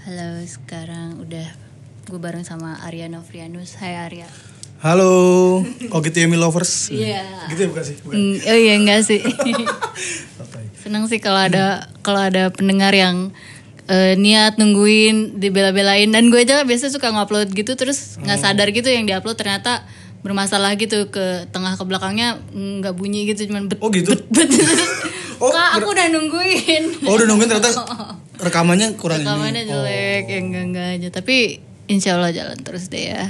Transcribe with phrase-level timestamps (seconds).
[0.00, 1.44] Halo, sekarang udah
[2.08, 3.76] gue bareng sama Arya Novrianus.
[3.76, 4.24] Hai Arya.
[4.80, 5.60] Halo,
[5.92, 6.88] Ogitiemi Lovers.
[6.88, 7.20] Iya.
[7.52, 7.96] Gitu ya bukan sih?
[8.00, 8.16] Bukan.
[8.16, 9.20] Mm, oh iya enggak sih.
[10.40, 10.64] Santai.
[10.80, 13.28] Seneng sih kalau ada kalau ada pendengar yang
[13.92, 18.88] eh, niat nungguin dibela-belain dan gue aja biasa suka ngupload gitu terus nggak sadar gitu
[18.88, 19.84] yang diupload ternyata
[20.24, 24.16] bermasalah gitu ke tengah ke belakangnya nggak bunyi gitu cuman bet Oh gitu?
[24.32, 24.48] bet
[25.40, 27.72] Oh, Kak, aku udah nungguin Oh udah nungguin ternyata
[28.40, 29.70] rekamannya kurang rekamannya ini.
[29.70, 31.36] jelek ya enggak enggak aja tapi
[31.86, 33.28] insya Allah jalan terus deh ya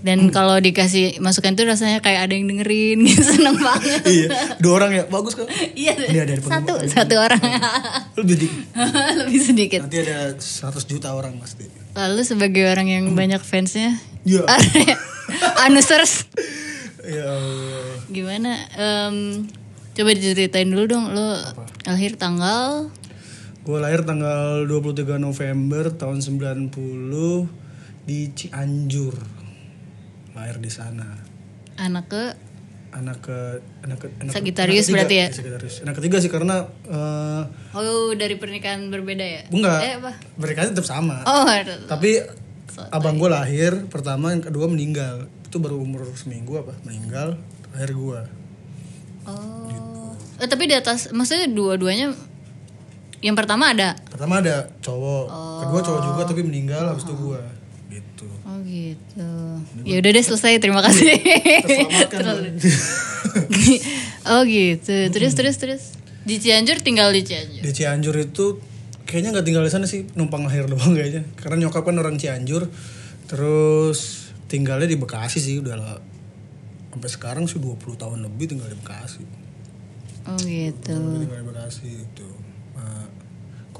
[0.00, 0.30] dan Hmm.
[0.30, 4.74] kalau dikasih masukan tuh rasanya kayak ada yang dengerin gitu seneng banget Oh, iya, dua
[4.76, 5.46] orang ya, bagus kan?
[5.72, 6.86] iya Ini ada satu penggemar.
[6.88, 7.42] satu orang
[8.18, 8.62] Lebih dikit.
[9.16, 11.70] lebih sedikit Nanti ada 100 juta orang pasti.
[11.92, 14.42] lalu sebagai orang yang banyak fansnya Iya.
[15.64, 16.26] anusers
[17.00, 17.34] Ya
[18.08, 19.46] gimana Em,
[19.92, 21.34] coba diceritain dulu dong lo
[21.84, 22.90] lahir tanggal
[23.62, 26.74] Gue lahir tanggal 23 November tahun 90
[28.02, 29.14] di Cianjur.
[30.34, 31.06] Lahir di sana.
[31.74, 32.24] anak ke
[32.92, 33.38] Anak ke
[33.80, 34.96] anak ke anak Sagittarius anak ketiga.
[35.00, 35.26] berarti ya?
[35.32, 35.76] Sagittarius.
[35.80, 39.80] Anak ketiga sih karena eh oh dari pernikahan berbeda ya enggak.
[39.80, 41.24] eh apa Mereka tetap sama.
[41.24, 41.48] oh
[41.88, 42.20] Tapi
[42.92, 45.24] abang gue lahir pertama, yang kedua meninggal.
[45.48, 46.76] Itu baru umur seminggu apa?
[46.84, 47.40] Meninggal.
[47.72, 48.20] Lahir gue.
[49.24, 50.12] Oh.
[50.36, 52.12] Eh, tapi di atas maksudnya dua-duanya
[53.22, 53.94] yang pertama ada.
[54.10, 55.24] Pertama ada cowok,
[55.62, 57.40] kedua cowok juga tapi meninggal habis itu gue.
[57.86, 58.26] Gitu.
[58.42, 59.30] Oh gitu.
[59.86, 60.58] Ya udah deh selesai.
[60.58, 61.14] Terima kasih.
[64.22, 65.10] Oh gitu.
[65.10, 65.82] Terus terus terus.
[66.22, 67.62] Di Cianjur tinggal di Cianjur.
[67.62, 68.62] di Cianjur itu
[69.02, 71.26] kayaknya nggak tinggal di sana sih, numpang lahir doang kayaknya.
[71.34, 72.70] Karena nyokap kan orang Cianjur.
[73.26, 75.98] Terus tinggalnya di Bekasi sih udah lah.
[76.94, 79.22] Sampai sekarang sih 20 tahun lebih tinggal di Bekasi.
[80.22, 80.94] Oh gitu.
[80.94, 82.26] tinggal di Bekasi itu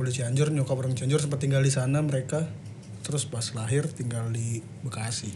[0.00, 2.48] di Cianjur nyokap orang Cianjur sempat tinggal di sana mereka.
[3.04, 5.30] Terus pas lahir tinggal di Bekasi.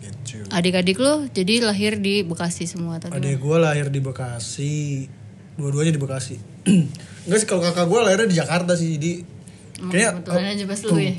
[0.00, 0.44] Gitu.
[0.52, 3.16] Adik-adik lo jadi lahir di Bekasi semua gimana?
[3.16, 5.08] adik gue lahir di Bekasi.
[5.56, 6.36] Dua-duanya di Bekasi.
[7.26, 9.12] Enggak sih kalau kakak gue lahirnya di Jakarta sih jadi
[9.80, 11.14] kayaknya kebetulan aja pas lu ya.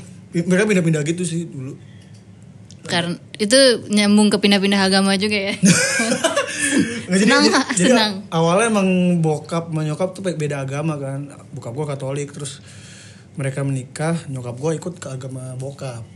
[0.46, 1.74] mereka pindah-pindah gitu sih dulu.
[2.86, 3.58] Karena itu
[3.90, 5.54] nyambung ke pindah-pindah agama juga ya.
[7.12, 7.44] Nggak, jadi, Senang,
[7.76, 8.12] jadi, senang.
[8.32, 8.88] awalnya emang
[9.20, 11.28] bokap sama nyokap tuh beda agama kan.
[11.52, 12.64] Bokap gue Katolik terus
[13.36, 16.08] mereka menikah nyokap gue ikut ke agama bokap.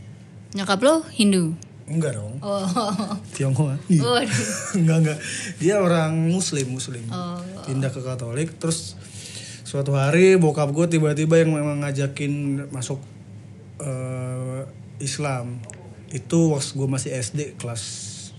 [0.57, 1.53] Nyokap lo Hindu.
[1.85, 2.41] enggak dong.
[2.41, 2.65] Oh.
[3.37, 3.77] Tionghoa.
[3.77, 4.19] Oh,
[4.81, 5.19] enggak enggak.
[5.61, 7.05] Dia orang muslim muslim.
[7.13, 7.37] Oh.
[7.69, 8.97] pindah ke katolik terus
[9.61, 12.97] suatu hari bokap gue tiba-tiba yang memang ngajakin masuk
[13.85, 14.65] eh,
[14.97, 15.61] Islam.
[16.09, 17.83] Itu waktu gue masih SD kelas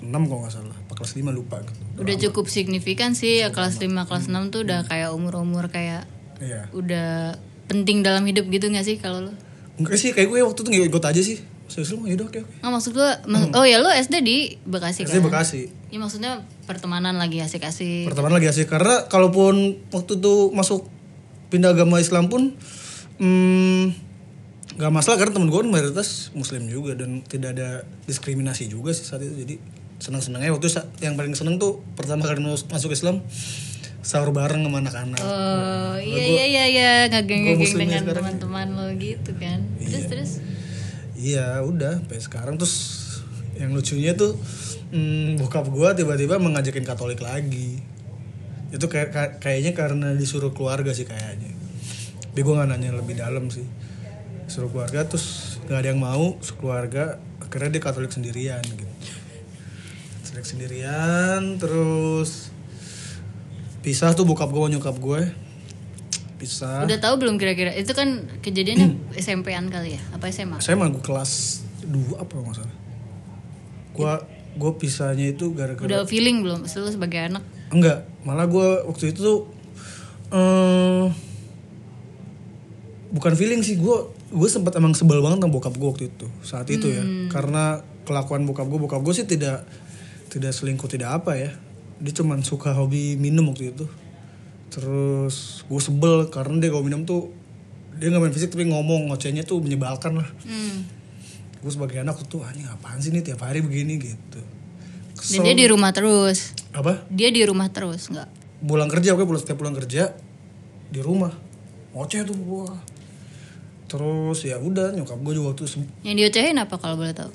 [0.02, 0.74] 6 kalau nggak salah.
[0.74, 1.62] Apa kelas 5 lupa.
[1.62, 6.06] gitu Udah cukup signifikan sih ya kelas 5 kelas 6 tuh udah kayak umur-umur kayak
[6.38, 6.70] iya.
[6.70, 7.34] udah
[7.68, 9.32] penting dalam hidup gitu gak sih kalau lo?
[9.78, 11.38] enggak sih kayak gue waktu itu ikut aja sih.
[11.68, 12.54] Saya Islam ya udah oke oke.
[12.64, 15.12] Nggak maksud gue, mak- oh ya lo SD di Bekasi kan?
[15.12, 15.62] SD Bekasi.
[15.92, 16.32] Ya maksudnya
[16.64, 18.08] pertemanan lagi asik-asik.
[18.08, 18.72] pertemanan lagi asik.
[18.72, 20.88] Karena kalaupun waktu itu masuk
[21.52, 22.56] pindah agama Islam pun
[23.20, 23.84] hmm,
[24.80, 29.20] nggak masalah karena temen gue mayoritas Muslim juga dan tidak ada diskriminasi juga sih saat
[29.22, 29.36] itu.
[29.36, 29.54] Jadi
[29.98, 30.70] senang senangnya waktu
[31.02, 33.22] yang paling seneng tuh pertama kali mas- masuk Islam
[33.98, 35.20] sahur bareng sama anak-anak.
[35.20, 36.90] Oh iya iya iya iya.
[37.10, 39.58] Ngegeng-ngegeng muslim ya dengan teman-teman lo gitu kan.
[39.82, 40.30] Terus terus.
[41.18, 42.54] iya udah sampai sekarang.
[42.56, 42.74] Terus
[43.58, 44.38] yang lucunya tuh
[44.94, 47.82] hmm, bokap gue tiba-tiba mengajakin Katolik lagi.
[48.70, 51.52] Itu kayak ka- kayaknya karena disuruh keluarga sih kayaknya.
[52.32, 53.66] Tapi gue nggak nanya lebih dalam sih.
[54.48, 58.88] Suruh keluarga terus nggak ada yang mau keluarga akhirnya dia Katolik sendirian gitu
[60.28, 62.52] Katolik sendirian terus
[63.80, 65.24] pisah tuh bokap gue nyokap gue
[66.36, 67.72] pisah Udah tahu belum kira-kira?
[67.72, 70.02] Itu kan kejadiannya SMP-an kali ya?
[70.12, 70.60] Apa SMA?
[70.60, 72.76] saya mah gue kelas 2 apa nggak salah
[73.96, 74.12] gue
[74.60, 76.68] gue pisahnya itu gara-gara Udah feeling belum?
[76.68, 77.40] Lu sebagai anak?
[77.72, 79.40] enggak malah gue waktu itu tuh
[80.28, 81.08] eh
[83.16, 86.68] bukan feeling sih gue gue sempat emang sebel banget sama bokap gue waktu itu saat
[86.68, 89.64] itu ya karena kelakuan bokap gue bokap gue sih tidak
[90.28, 91.50] tidak selingkuh tidak apa ya.
[91.98, 93.88] Dia cuman suka hobi minum waktu itu.
[94.70, 97.32] Terus gue sebel karena dia kalau minum tuh
[97.98, 100.28] dia nggak main fisik tapi ngomong ngocehnya tuh menyebalkan lah.
[100.44, 100.84] Hmm.
[101.58, 104.40] gue sebagai anak tuh anjing apaan sih nih tiap hari begini gitu.
[105.34, 106.54] Dan dia di rumah terus.
[106.70, 107.02] apa?
[107.10, 108.38] Dia di rumah terus nggak?
[108.58, 110.14] pulang kerja oke pulang setiap pulang kerja
[110.86, 111.34] di rumah.
[111.98, 112.78] Ngoceh tuh gua.
[113.90, 117.32] Terus ya udah nyokap gue juga waktu Yang diocehin apa kalau boleh tahu?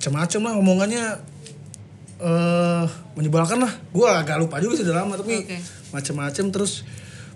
[0.00, 1.04] macam-macam lah ngomongannya
[2.20, 2.84] eh
[3.16, 5.56] menyebalkan lah gue agak lupa juga sih udah lama tapi Oke.
[5.96, 6.84] macam-macam terus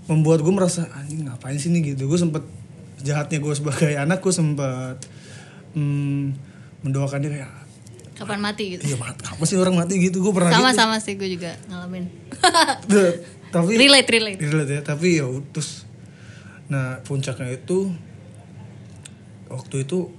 [0.04, 2.44] membuat gue merasa anjing ngapain sih nih gitu gue sempet
[3.00, 5.00] sejahatnya gue sebagai anak gue sempat
[5.72, 6.24] mm,
[6.84, 7.52] mendoakan dia kayak
[8.14, 8.86] Kapan mati gitu.
[8.86, 12.06] iya mat apa sih orang mati gitu gue pernah gitu Sama-sama sih gue juga ngalamin.
[13.54, 14.38] Tapi relate, relate.
[14.38, 15.86] relate ya tapi ya terus
[16.70, 17.90] nah puncaknya itu
[19.50, 20.10] waktu itu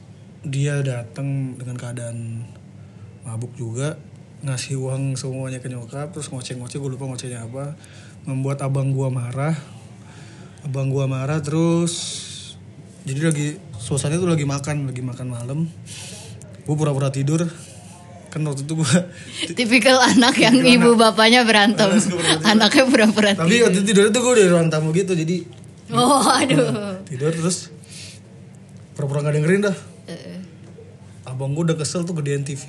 [0.43, 2.47] dia datang dengan keadaan
[3.23, 3.95] mabuk juga
[4.45, 7.73] ngasih uang semuanya ke nyokap terus ngoceh-ngoceh gue lupa ngocehnya apa
[8.25, 9.53] membuat abang gua marah.
[10.61, 11.93] Abang gua marah terus
[13.05, 13.47] jadi lagi
[13.77, 15.59] suasana itu lagi makan lagi makan malam.
[16.65, 17.45] Gue pura-pura tidur.
[18.29, 18.91] Kan waktu itu gue
[19.57, 21.87] Tipikal anak yang ibu bapaknya berantem.
[22.41, 25.41] Anaknya pura-pura tapi waktu itu tidur itu gue di ruang tamu gitu jadi
[25.93, 26.97] Oh, aduh.
[27.05, 27.69] tidur terus
[28.93, 29.77] pura-pura gak dengerin dah.
[30.09, 30.41] Eh,
[31.23, 32.65] abang gue udah kesel tuh gedein TV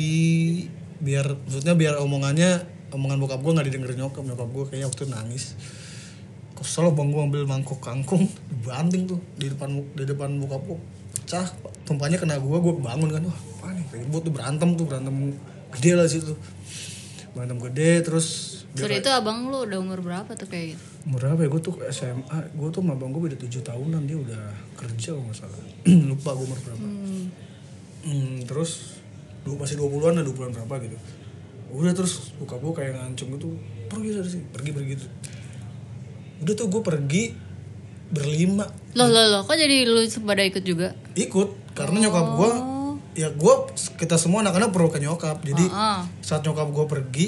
[1.01, 2.65] biar maksudnya biar omongannya
[2.95, 4.23] omongan bokap gue nggak didengerin nyokap.
[4.25, 5.45] Nyokap gue kayaknya waktu itu nangis.
[6.57, 10.79] Kesel abang gue ambil mangkok kangkung dibanting tuh di depan di depan bokap gue
[11.17, 11.47] pecah
[11.85, 13.23] tumpahnya kena gue gue bangun kan.
[13.29, 13.85] Wah apa nih?
[14.07, 15.37] Ribut tuh berantem tuh berantem
[15.77, 16.33] gede lah situ
[17.37, 20.85] berantem gede terus Sorry itu abang lu udah umur berapa tuh kayak gitu?
[21.09, 21.49] umur berapa ya?
[21.49, 24.43] Gue tuh SMA gue tuh sama abang gue beda tujuh tahunan dia udah
[24.77, 25.61] kerja kalau nggak salah.
[26.13, 26.87] Lupa gue umur berapa.
[28.07, 28.96] Hmm, terus
[29.47, 30.99] dulu masih 20-an lah 20-an berapa gitu.
[31.71, 33.55] Udah terus buka gue kayak ngancung gitu
[33.87, 34.45] pergi dari sini.
[34.51, 35.07] Pergi pergi gitu.
[36.43, 37.23] Udah tuh gue pergi
[38.11, 38.67] berlima.
[38.93, 40.95] Loh, loh, loh, kok jadi lu pada ikut juga?
[41.15, 42.51] ikut karena nyokap gue
[43.17, 43.55] ya gue
[43.97, 45.41] kita semua anak-anak perlu ke nyokap.
[45.41, 47.27] Jadi Ah, saat nyokap gue pergi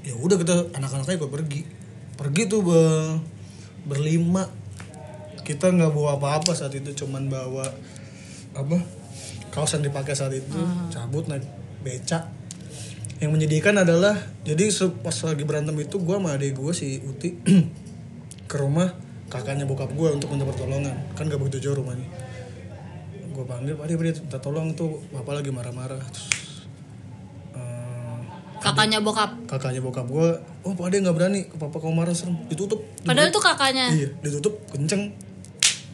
[0.00, 1.60] ya udah kita anak-anaknya ikut pergi.
[2.16, 3.20] Pergi tuh be-
[3.84, 4.48] berlima.
[5.40, 7.64] Kita nggak bawa apa-apa saat itu cuman bawa
[8.50, 8.76] apa
[9.50, 10.60] kaos yang dipakai saat itu
[10.94, 11.46] cabut naik
[11.82, 12.26] becak
[13.20, 14.16] yang menyedihkan adalah
[14.48, 14.72] jadi
[15.04, 17.36] pas lagi berantem itu gue sama adik gue si Uti
[18.50, 18.88] ke rumah
[19.30, 20.96] kakaknya bokap gue untuk minta pertolongan.
[21.14, 22.04] Kan gak begitu jauh rumahnya.
[23.30, 24.98] Gue panggil pak dia minta tolong tuh.
[25.14, 26.66] Bapak lagi marah-marah Terus,
[27.54, 28.18] eh,
[28.58, 29.30] kakaknya bokap.
[29.46, 30.28] kakaknya bokap gue
[30.66, 31.40] oh pak dia nggak berani.
[31.46, 32.34] Papa kamu marah serem.
[32.50, 32.82] Ditutup.
[33.06, 33.86] Padahal itu kakaknya.
[33.94, 35.14] iya ditutup kenceng.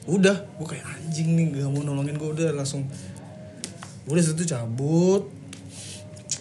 [0.08, 2.88] Udah gue kayak anjing nih gak mau nolongin gue udah langsung
[4.06, 5.26] udah situ cabut.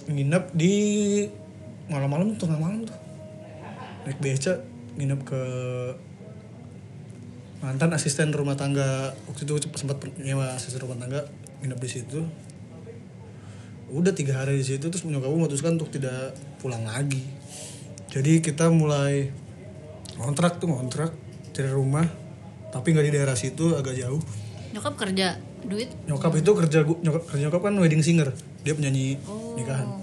[0.05, 0.73] Nginep di
[1.89, 2.97] malam-malam tengah malam tuh.
[4.05, 4.61] Naik beca
[4.95, 5.41] nginep ke
[7.65, 9.17] mantan asisten rumah tangga.
[9.25, 11.25] Waktu itu sempat nyewa asisten rumah tangga
[11.65, 12.21] nginep di situ.
[13.89, 17.21] Udah tiga hari di situ terus nyokap gue memutuskan untuk tidak pulang lagi.
[18.13, 19.29] Jadi kita mulai
[20.15, 21.11] kontrak tuh kontrak
[21.51, 22.05] dari rumah
[22.69, 24.21] tapi nggak di daerah situ agak jauh.
[24.73, 25.89] Nyokap kerja duit.
[26.05, 28.29] nyokap itu kerja nyokap kerja nyokap kan wedding singer.
[28.63, 29.17] Dia penyanyi
[29.57, 30.01] nikahan.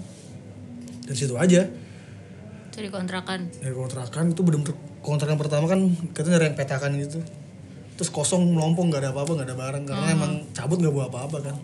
[1.03, 1.67] Dan situ aja.
[2.73, 3.53] Cari kontrakan.
[3.61, 4.73] dari kontrakan itu bener-bener
[5.05, 7.21] kontrakan pertama kan kita nyari yang petakan gitu.
[7.93, 9.83] Terus kosong melompong nggak ada apa-apa nggak ada barang.
[9.85, 11.55] Karena emang cabut nggak bawa apa-apa kan.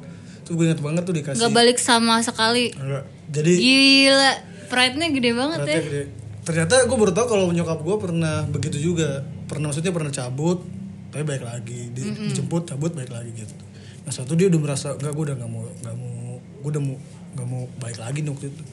[0.46, 1.40] Terus gue inget banget tuh dikasih.
[1.42, 2.70] Nggak balik sama sekali.
[2.78, 3.04] Enggak.
[3.34, 4.32] jadi Gila,
[4.70, 5.66] pride-nya gede banget ya.
[5.66, 6.04] ternyata, gede.
[6.46, 9.26] ternyata gue baru tau kalau nyokap gue pernah begitu juga.
[9.50, 10.62] Pernah maksudnya pernah cabut
[11.10, 11.90] tapi baik lagi.
[11.90, 13.69] Di- dijemput cabut baik lagi gitu
[14.08, 16.96] nah satu dia udah merasa enggak gue udah nggak mau nggak mau gue udah mau
[17.36, 18.64] nggak mau baik lagi nih waktu itu.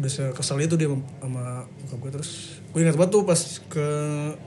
[0.00, 2.30] Udah kesel itu dia sama bokap gue terus
[2.72, 3.86] gue ingat banget tuh pas ke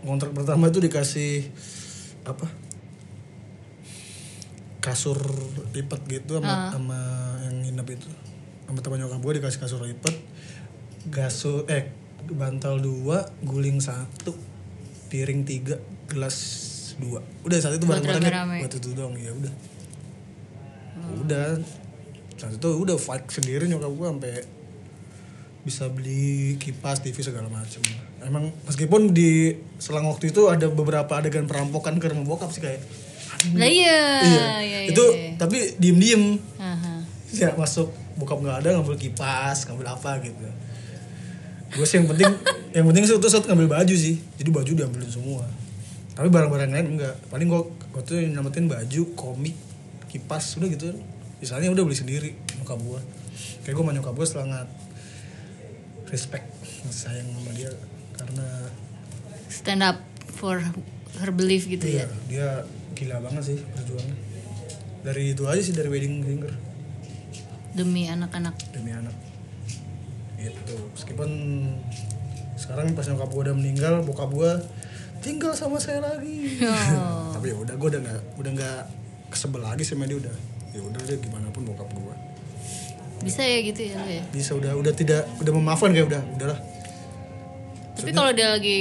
[0.01, 1.51] kontrak pertama itu dikasih
[2.25, 2.47] apa?
[4.81, 5.19] Kasur
[5.77, 6.99] lipat gitu sama sama
[7.45, 8.09] yang nginep itu.
[8.65, 10.15] Sama teman nyokap gue dikasih kasur lipat.
[11.11, 11.91] Gaso eh
[12.23, 14.33] bantal dua guling satu
[15.11, 15.77] piring tiga
[16.09, 17.19] gelas dua.
[17.45, 19.53] Udah saat itu barang-barangnya buat itu doang ya udah.
[21.23, 21.47] Udah.
[22.37, 24.33] Saat itu udah fight sendiri nyokap gue sampai
[25.63, 27.79] bisa beli kipas TV segala macem.
[28.19, 32.83] Emang meskipun di selang waktu itu ada beberapa adegan perampokan ke rumah bokap sih kayak
[33.59, 34.23] Lah iya.
[34.23, 35.35] iya, iya, itu iya.
[35.35, 36.23] tapi diem diem
[37.35, 40.47] ya masuk bokap nggak ada ngambil kipas ngambil apa gitu.
[41.75, 42.31] Gue sih yang penting
[42.75, 44.15] yang penting sih itu saat ngambil baju sih.
[44.39, 45.43] Jadi baju diambilin semua
[46.13, 47.15] tapi barang-barang lain enggak.
[47.33, 47.61] Paling gue
[47.97, 49.55] waktu itu nyelamatin baju komik
[50.09, 50.93] kipas udah gitu.
[51.41, 52.99] Misalnya udah beli sendiri nyokap gue
[53.65, 54.67] kayak gue sama nyokap gue sangat
[56.13, 56.47] respect
[56.93, 57.73] sayang sama dia.
[58.13, 58.47] Karena
[59.49, 59.97] Stand up
[60.33, 60.61] for
[61.21, 62.07] her belief gitu iya, ya.
[62.29, 62.47] dia
[62.93, 64.17] gila banget sih perjuangannya.
[65.03, 66.53] Dari itu aja sih dari wedding singer.
[67.73, 68.53] Demi anak-anak.
[68.69, 69.17] demi anak.
[70.37, 71.29] Itu meskipun
[72.53, 74.51] sekarang pas nyokap gue udah meninggal bokap gue
[75.23, 76.59] tinggal sama saya lagi.
[76.61, 77.31] Oh.
[77.31, 78.79] tapi ya udah gue udah nggak udah nggak
[79.27, 80.35] kesebel lagi sama dia udah.
[80.69, 82.15] Ya udah deh gimana pun bokap gue
[83.21, 84.23] Bisa ya gitu ya ya.
[84.29, 86.59] bisa udah udah tidak udah memaafkan kayak udah udahlah.
[87.93, 88.79] Tapi kalau dia lagi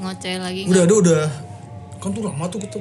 [0.00, 1.24] ngoceh lagi udah ada udah
[1.96, 2.78] kan tuh lama tuh kita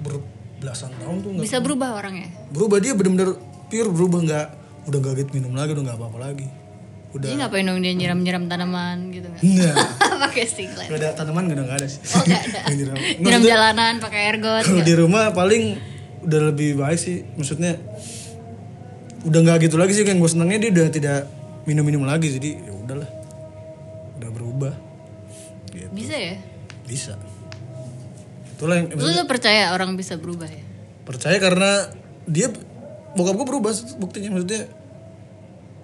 [0.00, 0.22] ber
[0.58, 2.28] belasan tahun tuh Bisa berubah orangnya.
[2.50, 3.34] berubah dia bener-bener
[3.66, 4.46] pure berubah nggak
[4.88, 6.46] udah gak gitu minum lagi udah nggak apa-apa lagi
[7.08, 9.40] udah Jadi ngapain dong dia nyiram-nyiram tanaman gitu kan?
[9.40, 9.74] Nggak.
[10.28, 10.88] Pakai singlet.
[10.92, 12.60] Gak ada tanaman gak ada, nggak ada sih Oh gak ada.
[12.76, 12.96] Nyiram.
[13.24, 14.62] Nyiram jalanan pakai ergot.
[14.68, 15.80] kalau di rumah paling
[16.18, 17.78] udah lebih baik sih maksudnya
[19.24, 21.18] udah nggak gitu lagi sih yang gue senangnya dia udah tidak
[21.64, 23.08] minum-minum lagi jadi ya udahlah
[24.18, 24.74] udah berubah
[25.72, 25.90] gitu.
[25.94, 26.36] Bisa ya?
[26.88, 27.12] bisa
[28.56, 30.62] itulah yang Lu, lu percaya orang bisa berubah ya?
[31.06, 31.88] percaya karena
[32.26, 32.50] dia
[33.16, 33.72] bokap gue berubah
[34.02, 34.68] buktinya maksudnya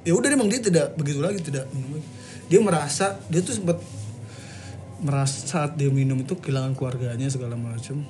[0.04, 1.98] ya udah emang dia tidak begitu lagi tidak minum.
[1.98, 2.08] Lagi
[2.48, 3.80] dia merasa dia tuh sempat
[5.00, 8.04] merasa saat dia minum itu kehilangan keluarganya segala macam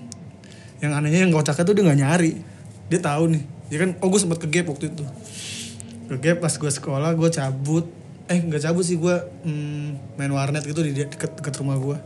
[0.82, 2.32] yang anehnya yang kocaknya tuh dia nggak nyari.
[2.90, 3.42] Dia tahu nih.
[3.72, 5.04] Dia kan oh gue sempat ke gap waktu itu.
[6.10, 7.86] Ke gap pas gue sekolah gue cabut.
[8.28, 9.14] Eh nggak cabut sih gue
[9.46, 11.96] hmm, main warnet gitu di deket, deket rumah gue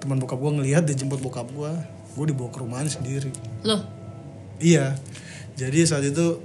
[0.00, 1.70] teman bokap gue ngelihat dia jemput bokap gue
[2.16, 3.30] gue dibawa ke rumahnya sendiri.
[3.62, 3.84] Loh,
[4.58, 4.96] Iya.
[5.56, 6.40] Jadi saat itu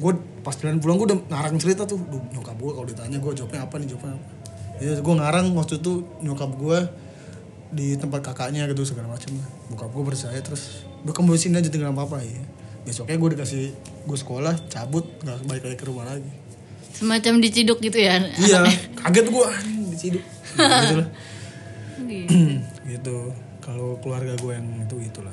[0.00, 2.00] gue pas jalan pulang gue udah ngarang cerita tuh.
[2.00, 4.28] Duh, nyokap gue kalau ditanya gue jawabnya apa nih jawabnya apa.
[4.80, 5.92] Jadi gue ngarang waktu itu
[6.24, 6.78] nyokap gue
[7.70, 9.30] di tempat kakaknya gitu segala macam.
[9.70, 12.42] Bokap gue percaya terus udah kamu di sini aja tinggal sama papa ya.
[12.82, 13.64] Besoknya gue dikasih
[14.08, 16.30] gue sekolah cabut nggak balik lagi ke rumah lagi.
[16.90, 18.20] semacam diciduk gitu ya?
[18.36, 18.60] iya,
[18.92, 20.24] kaget gue anjing diciduk.
[20.84, 21.08] gitu lah.
[22.04, 22.38] Gitu.
[22.92, 23.16] gitu.
[23.64, 25.32] Kalau keluarga gue yang itu gitulah.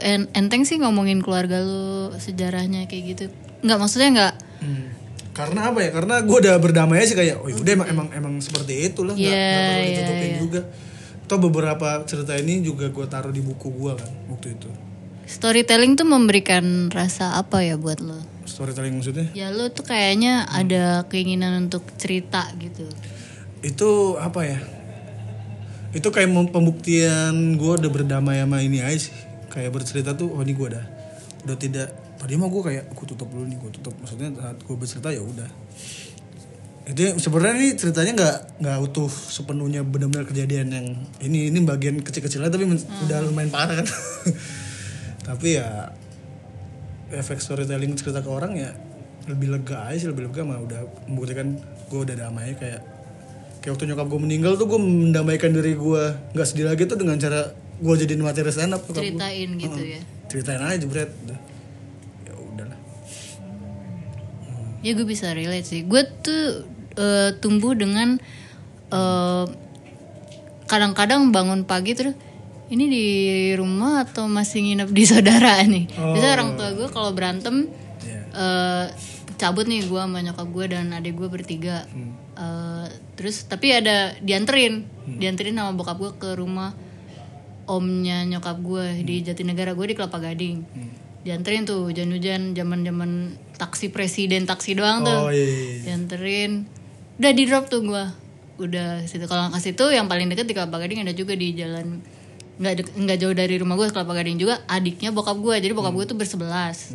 [0.00, 3.24] En- enteng sih ngomongin keluarga lu sejarahnya kayak gitu?
[3.64, 4.34] Nggak maksudnya nggak?
[4.62, 4.86] Hmm.
[5.34, 5.90] Karena apa ya?
[5.94, 9.38] Karena gue udah berdamai sih kayak, oh udah emang emang emang seperti itulah, nggak Iya,
[9.38, 10.38] nggak perlu iya, ditutupin iya.
[10.42, 10.60] juga.
[11.28, 14.70] Atau beberapa cerita ini juga gue taruh di buku gue kan waktu itu.
[15.28, 18.16] Storytelling tuh memberikan rasa apa ya buat lo?
[18.48, 19.28] Storytelling maksudnya?
[19.36, 22.88] Ya lo tuh kayaknya ada keinginan untuk cerita gitu.
[23.60, 24.58] Itu apa ya?
[25.92, 29.14] Itu kayak pembuktian gue udah berdamai sama ini aja sih.
[29.52, 30.84] Kayak bercerita tuh, oh ini gue udah
[31.44, 32.07] udah tidak.
[32.18, 33.94] Tadi mah gue kayak gue tutup dulu nih, gue tutup.
[33.98, 35.50] Maksudnya saat gue bercerita ya udah.
[36.88, 40.86] Itu sebenarnya nih ceritanya nggak nggak utuh sepenuhnya benar-benar kejadian yang
[41.20, 43.86] ini ini bagian kecil-kecilnya tapi men- udah lumayan parah kan.
[45.28, 45.92] tapi ya
[47.12, 48.72] efek storytelling cerita ke orang ya
[49.28, 52.80] lebih lega aja sih lebih lega mah udah membuktikan gue udah damai kayak
[53.60, 57.20] kayak waktu nyokap gue meninggal tuh gue mendamaikan diri gue nggak sedih lagi tuh dengan
[57.20, 58.96] cara gue jadiin materi stand up gua.
[58.96, 60.00] Ceritain gitu ya.
[60.32, 61.38] ceritain aja jebret udah
[64.80, 65.82] Ya gue bisa relate sih.
[65.82, 68.18] Gue tuh eh, tumbuh dengan
[68.88, 69.44] eh,
[70.64, 72.14] kadang-kadang bangun pagi terus
[72.68, 73.06] ini di
[73.56, 75.88] rumah atau masih nginep di saudara nih.
[75.88, 77.66] Biasanya orang tua gue kalau berantem
[77.98, 78.20] Iya.
[78.30, 78.86] eh,
[79.34, 81.82] cabut nih gue sama nyokap gue dan adik gue bertiga.
[82.38, 82.86] Eh,
[83.18, 86.70] terus tapi ada dianterin, dianterin sama bokap gue ke rumah
[87.66, 90.62] omnya nyokap gue di Jatinegara gue di Kelapa Gading.
[91.28, 95.28] Dianterin tuh hujan-hujan zaman-zaman taksi presiden taksi doang tuh.
[95.28, 95.80] oh iya, iya, iya.
[95.92, 96.64] Dianterin.
[97.20, 98.16] Udah di drop tuh gua.
[98.56, 102.00] Udah situ kalau nggak situ yang paling deket di Kelapa Gading ada juga di jalan
[102.58, 106.10] nggak nggak jauh dari rumah gue Kelapa Gading juga adiknya bokap gue jadi bokap gue
[106.10, 106.90] tuh bersebelas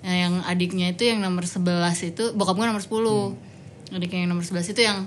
[0.00, 1.60] nah, yang adiknya itu yang nomor 11
[2.08, 5.04] itu bokap gue nomor 10 adiknya yang nomor 11 itu yang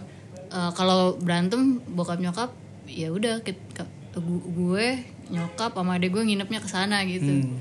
[0.54, 2.54] eh, kalau berantem bokap nyokap
[2.86, 4.88] ya udah gue
[5.34, 7.58] nyokap sama adik gue nginepnya ke sana gitu Hmm.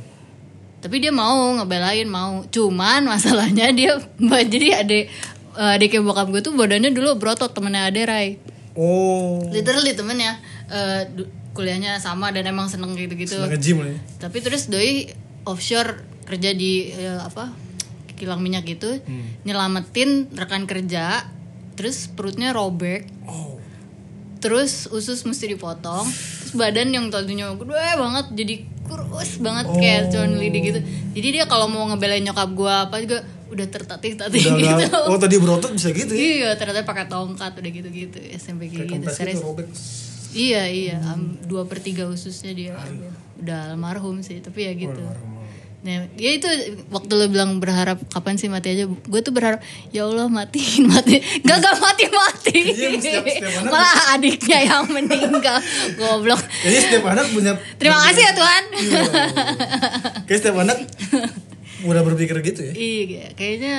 [0.80, 2.44] Tapi dia mau ngebelain mau.
[2.48, 3.96] Cuman masalahnya dia
[4.52, 5.04] jadi adik
[5.56, 8.28] eh, adiknya bokap gue tuh badannya dulu berotot temennya ade Rai
[8.76, 9.40] oh.
[9.50, 10.38] Literally temennya.
[11.16, 13.40] Du- kuliahnya sama dan emang seneng gitu-gitu.
[13.40, 13.98] Senang nge-gym lah ya?
[14.28, 15.08] Tapi terus doi
[15.48, 17.48] offshore kerja di eh, apa
[18.20, 19.00] kilang minyak gitu.
[19.48, 21.24] Nyelamatin rekan kerja
[21.76, 23.15] terus perutnya robek
[24.46, 28.54] terus usus mesti dipotong terus badan yang tadinya gede banget jadi
[28.86, 30.80] kurus banget kayak cuman lidi gitu.
[31.18, 34.84] Jadi dia kalau mau ngebelain nyokap gua apa juga udah tertatih-tatih gitu.
[35.10, 36.22] oh tadi berotot bisa gitu ya?
[36.22, 39.42] Iya ternyata pakai tongkat udah gitu-gitu SMP kayak kayak gitu serius.
[40.36, 40.98] Iya iya,
[41.48, 42.74] dua per tiga ususnya dia.
[43.40, 45.00] Udah almarhum sih, tapi ya gitu.
[45.76, 46.48] Nah, ya itu
[46.88, 51.22] waktu lo bilang berharap kapan sih mati aja, gue tuh berharap ya Allah matiin mati,
[51.40, 53.22] gak gak mati mati, Iya,
[53.70, 55.62] malah adiknya yang meninggal,
[55.94, 56.42] goblok.
[56.58, 58.62] kayaknya setiap anak punya Terima kasih ya Tuhan.
[58.74, 59.02] Iya.
[60.26, 60.78] kayak setiap anak
[61.82, 62.72] udah berpikir gitu ya.
[62.74, 63.74] Iya, kayaknya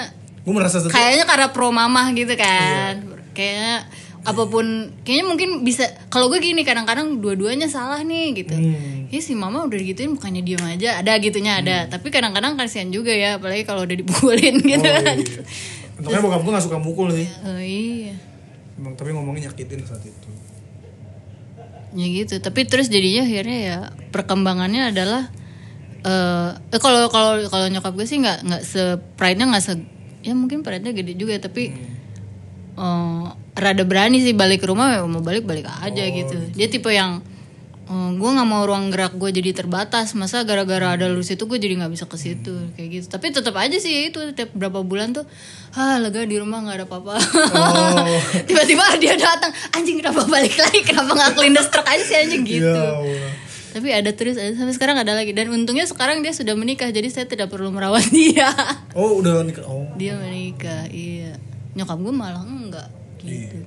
[0.47, 3.03] gue merasa kayaknya karena pro mamah gitu kan,
[3.35, 3.83] kayaknya
[4.23, 8.55] apa pun kayaknya mungkin bisa kalau gue gini kadang-kadang dua-duanya salah nih gitu.
[8.55, 9.07] Hmm.
[9.07, 11.77] ya si mama udah gituin bukannya diem aja ada gitunya ada.
[11.87, 14.87] Tapi kadang-kadang kasihan juga ya apalagi kalau udah dipukulin gitu.
[14.87, 15.41] Oh, kan iya.
[15.97, 17.27] Untungnya bokap gue gak suka mukul sih.
[17.45, 18.15] Oh iya.
[18.77, 20.29] Emang, tapi ngomongnya nyakitin saat itu.
[21.97, 23.77] Ya gitu tapi terus jadinya akhirnya ya
[24.13, 25.31] perkembangannya adalah
[26.05, 29.73] eh eh, kalau kalau kalau nyokap gue sih nggak nggak se pride nya nggak se
[30.21, 31.73] ya mungkin pride nya gede juga tapi
[32.77, 33.25] eh,
[33.57, 36.37] rada berani sih balik ke rumah ya mau balik balik aja gitu.
[36.53, 37.25] dia tipe yang
[37.87, 40.13] eh, gue nggak mau ruang gerak gue jadi terbatas.
[40.13, 43.05] Masa gara-gara ada lu situ gue jadi nggak bisa ke situ kayak gitu.
[43.09, 45.25] Tapi tetap aja sih itu tiap berapa bulan tuh
[45.73, 47.15] ah lega di rumah nggak ada apa-apa.
[47.55, 48.05] Oh.
[48.49, 50.79] tiba-tiba dia datang anjing kenapa balik lagi?
[50.85, 52.43] Kenapa nggak kelindas truk aja sih anjing?
[52.51, 52.63] Gitu.
[52.63, 53.31] Ya Allah.
[53.67, 55.31] tapi ada terus ada sampai sekarang ada lagi.
[55.31, 58.51] Dan untungnya sekarang dia sudah menikah jadi saya tidak perlu merawat dia.
[58.97, 59.63] Oh udah nikah.
[59.63, 59.87] Oh.
[59.95, 61.39] dia menikah iya
[61.77, 63.61] nyokap gue malah enggak gitu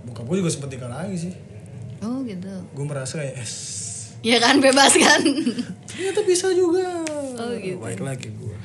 [0.00, 1.34] Bokap gue juga sempet nikah lagi sih.
[2.00, 3.52] oh gitu Gue merasa kayak es.
[4.22, 5.20] ya kan bebas kan
[5.84, 7.04] Ternyata bisa juga.
[7.36, 7.76] Oh, gitu.
[7.76, 8.56] Baik lagi gue.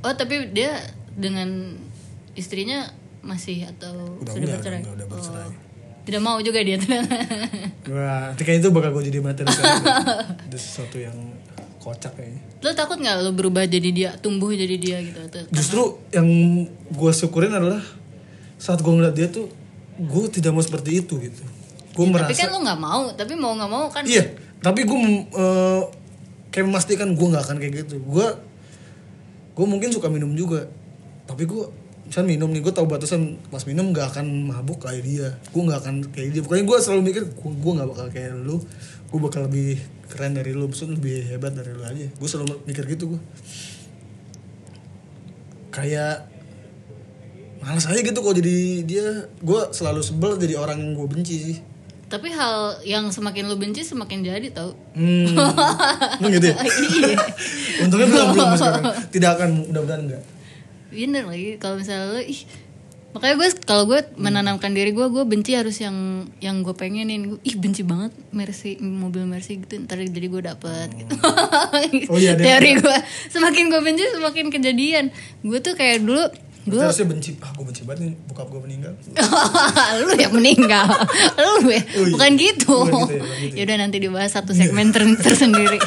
[0.00, 0.76] oh tapi dia
[1.10, 1.72] dengan
[2.32, 2.90] istrinya
[3.20, 5.46] masih atau Udah sudah enggak, bercerai udah, udah bercerai.
[5.46, 5.52] Oh.
[6.02, 6.76] tidak mau juga dia
[7.86, 9.46] Wah, nanti kayaknya itu bakal gue jadi materi.
[10.50, 11.14] Itu sesuatu yang
[11.82, 12.40] kocak kayaknya.
[12.62, 15.82] lo takut nggak lo berubah jadi dia tumbuh jadi dia gitu atau Justru
[16.14, 16.28] yang
[16.70, 17.82] gue syukurin adalah
[18.62, 19.50] saat gue ngeliat dia tuh,
[19.98, 21.42] gue tidak mau seperti itu gitu.
[21.92, 24.30] Gue tapi merasa, kan lo nggak mau tapi mau nggak mau kan iya.
[24.62, 24.98] Tapi gue
[25.34, 25.82] eh,
[26.54, 27.98] kayak memastikan gue nggak akan kayak gitu.
[27.98, 28.26] Gue,
[29.58, 30.70] gue mungkin suka minum juga.
[31.26, 31.64] Tapi gue,
[32.06, 35.28] misal minum nih, gue tahu batasan pas minum nggak akan mabuk kayak dia.
[35.50, 36.40] Gue nggak akan kayak dia.
[36.46, 38.60] Pokoknya gue selalu mikir, gue nggak bakal kayak lu.
[39.10, 39.80] Gue bakal lebih
[40.12, 42.06] keren dari lu, maksudnya lebih hebat dari lu aja.
[42.12, 43.20] Gue selalu mikir gitu gue.
[45.72, 46.28] Kayak
[47.64, 49.06] malas aja gitu kok jadi dia.
[49.40, 51.58] Gue selalu sebel jadi orang yang gue benci sih.
[52.12, 54.76] Tapi hal yang semakin lo benci semakin jadi tau.
[54.92, 55.32] Hmm.
[56.20, 56.56] Emang gitu ya?
[57.00, 57.16] Iya.
[57.88, 58.84] Untungnya belum belum sekarang.
[59.08, 60.22] Tidak akan mudah-mudahan enggak
[60.92, 61.56] bener lagi.
[61.56, 62.40] Kalau misalnya lo ih
[63.12, 67.36] makanya gue kalau gue menanamkan diri gue gue benci harus yang yang gue pengenin.
[67.36, 69.84] Gue ih benci banget Mercy mobil Mercy gitu.
[69.84, 70.88] Ntar jadi gue dapet.
[70.92, 71.12] Gitu.
[72.12, 72.96] Oh iya, teori gue.
[73.28, 75.04] Semakin gue benci semakin kejadian.
[75.44, 76.24] Gue tuh kayak dulu
[76.62, 78.92] gue harusnya benci, ah gue benci banget nih bokap gue meninggal.
[80.06, 80.86] lu yang meninggal.
[81.42, 81.82] Lu ya?
[81.98, 82.12] Oh iya.
[82.14, 82.74] bukan gitu.
[82.86, 83.66] Bukan gitu ya, gitu ya.
[83.66, 85.82] yaudah nanti dibahas satu segmen ter- tersendiri.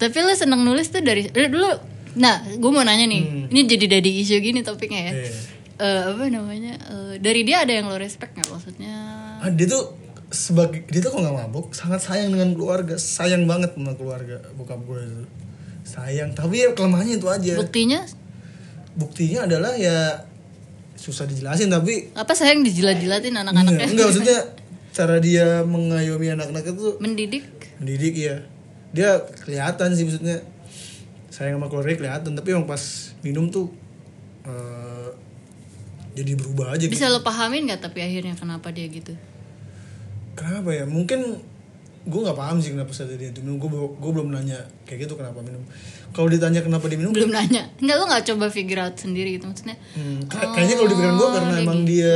[0.00, 1.70] Tapi lu seneng nulis tuh dari lu dulu
[2.16, 3.52] nah gue mau nanya nih.
[3.52, 5.12] Ini jadi dari isu gini topiknya ya.
[5.12, 5.59] Hmm.
[5.80, 5.88] Iya.
[5.88, 8.94] Eh, apa namanya Eh, dari dia ada yang lo respect nggak maksudnya
[9.40, 9.96] Ah, dia tuh
[10.28, 14.78] sebagai dia tuh kok nggak mabuk, sangat sayang dengan keluarga, sayang banget sama keluarga bokap
[14.84, 15.24] gue itu.
[15.82, 17.58] Sayang, tapi ya kelemahannya itu aja.
[17.58, 18.04] buktinya
[18.94, 20.22] Buktinya adalah ya
[20.94, 24.38] susah dijelasin tapi apa sayang dijilat-jilatin enggak, anak-anaknya enggak maksudnya
[24.92, 27.44] cara dia mengayomi anak-anak itu mendidik
[27.80, 28.36] mendidik ya.
[28.92, 30.44] Dia kelihatan sih maksudnya
[31.32, 33.72] sayang sama keluarga kelihatan, tapi emang pas minum tuh
[34.44, 35.08] eh,
[36.10, 36.92] jadi berubah aja gitu.
[36.92, 39.14] bisa lo pahamin nggak tapi akhirnya kenapa dia gitu
[40.30, 40.88] Kenapa ya?
[40.88, 41.36] Mungkin
[42.00, 43.60] gue nggak paham sih kenapa saya dia itu minum.
[43.60, 44.56] Gue gue belum nanya
[44.88, 45.60] kayak gitu kenapa minum.
[46.10, 49.46] Kalau ditanya kenapa dia minum, belum nanya nggak lo nggak coba figure out sendiri gitu
[49.46, 52.14] maksudnya hmm, kay- kayaknya kalau di pikiran gue karena Oh, emang kayak dia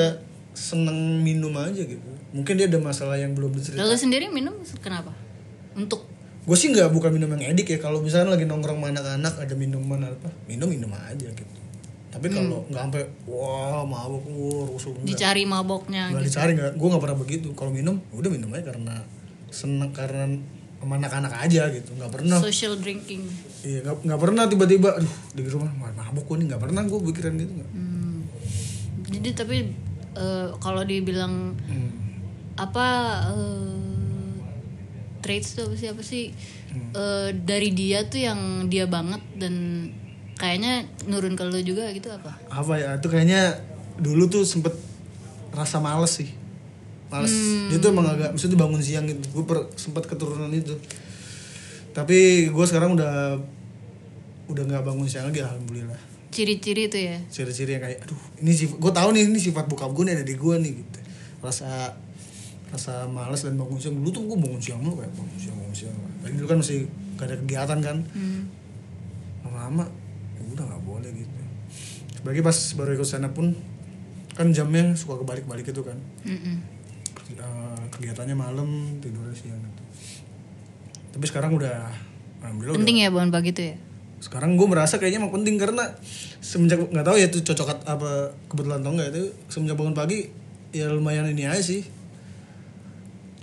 [0.54, 2.08] seneng minum aja gitu.
[2.32, 3.78] Mungkin dia ada masalah yang belum dicerita.
[3.78, 5.12] Lalu sendiri minum kenapa?
[5.76, 6.06] Untuk
[6.44, 7.78] Gue sih nggak bukan minum yang edik ya.
[7.78, 11.60] Kalau misalnya lagi nongkrong sama anak-anak ada minuman apa, minum minum aja gitu.
[12.14, 15.06] Tapi kalau nggak sampai wah mabuk wah rusuh enggak.
[15.10, 16.30] dicari maboknya Nggak gitu.
[16.30, 16.72] dicari nggak.
[16.74, 17.48] Gue nggak pernah begitu.
[17.52, 18.94] Kalau minum udah minum aja karena
[19.50, 20.30] seneng karena
[20.78, 21.90] sama anak-anak aja gitu.
[21.92, 22.38] Nggak pernah.
[22.38, 23.26] Social drinking.
[23.60, 26.98] Iya nggak nggak pernah tiba-tiba aduh di rumah "Wah, mabuk gue nih nggak pernah gue
[27.02, 27.70] pikiran gitu nggak.
[27.72, 28.18] Hmm.
[29.10, 29.56] Jadi tapi
[30.14, 31.90] eh, kalau dibilang Hmm.
[32.54, 32.86] apa
[33.34, 34.38] eh,
[35.18, 36.24] traits tuh apa sih apa sih
[36.70, 36.90] Hmm.
[36.90, 39.54] Eh, dari dia tuh yang dia banget dan
[40.34, 42.34] kayaknya nurun ke lu juga gitu apa?
[42.50, 43.54] Apa ya itu kayaknya
[43.98, 44.74] dulu tuh sempet
[45.54, 46.30] rasa males sih.
[47.10, 47.30] Males.
[47.70, 49.22] Dia tuh emang agak maksudnya bangun siang gitu.
[49.30, 50.74] Gue per, sempet keturunan itu.
[51.94, 53.38] Tapi gue sekarang udah
[54.50, 56.00] udah nggak bangun siang lagi alhamdulillah.
[56.34, 57.16] Ciri-ciri itu ya.
[57.30, 60.26] Ciri-ciri yang kayak aduh ini sih gue tahu nih ini sifat bokap gue nih ada
[60.26, 60.98] di gue nih gitu.
[61.38, 61.94] Rasa
[62.74, 65.76] rasa males dan bangun siang dulu tuh gue bangun siang mulu kayak bangun siang bangun
[65.78, 65.96] siang.
[66.26, 66.78] Lagi dulu kan masih
[67.14, 67.96] gak ada kegiatan kan.
[68.10, 68.42] Hmm.
[69.44, 69.84] lama-lama
[71.04, 71.40] udah boleh gitu
[72.16, 73.52] sebagai pas baru ikut sana pun
[74.32, 76.56] kan jamnya suka kebalik-balik itu kan Mm-mm.
[77.34, 79.82] Eh, kegiatannya malam tidurnya siang gitu.
[81.12, 81.92] tapi sekarang udah
[82.40, 83.76] alhamdulillah Penting ya bangun pagi tuh ya.
[83.76, 83.82] udah,
[84.20, 85.84] sekarang gue merasa kayaknya emang penting karena
[86.40, 90.32] semenjak nggak tahu ya itu cocok apa kebetulan atau enggak itu semenjak bangun pagi
[90.72, 91.84] ya lumayan ini aja sih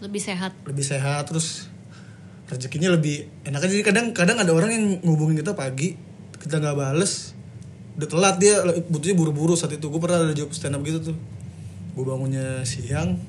[0.01, 0.51] Lebih sehat.
[0.65, 1.69] lebih sehat terus
[2.49, 5.93] rezekinya lebih enak aja jadi kadang kadang ada orang yang ngubungin kita pagi
[6.41, 7.30] kita nggak bales
[8.01, 9.85] udah telat dia butuhnya buru-buru saat itu.
[9.85, 11.17] Gue pernah ada job stand up gitu tuh.
[11.93, 13.21] Gue bangunnya siang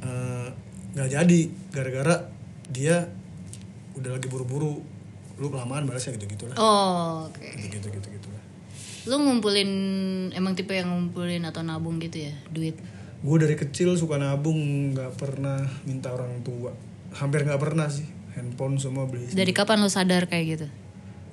[0.00, 0.48] eh,
[0.92, 1.40] nggak jadi.
[1.68, 2.14] Gara-gara
[2.66, 3.04] dia
[3.92, 4.80] udah lagi buru-buru.
[5.36, 7.40] Lu kelamaan balasnya gitu gitulah Oh, oke.
[7.58, 8.28] gitu gitu gitu gitu
[9.02, 9.70] Lu ngumpulin
[10.30, 12.78] emang tipe yang ngumpulin atau nabung gitu ya, duit.
[13.18, 14.58] gue dari kecil suka nabung
[14.94, 16.70] nggak pernah minta orang tua.
[17.12, 18.06] Hampir nggak pernah sih.
[18.32, 20.66] Handphone semua beli Dari kapan lu sadar kayak gitu?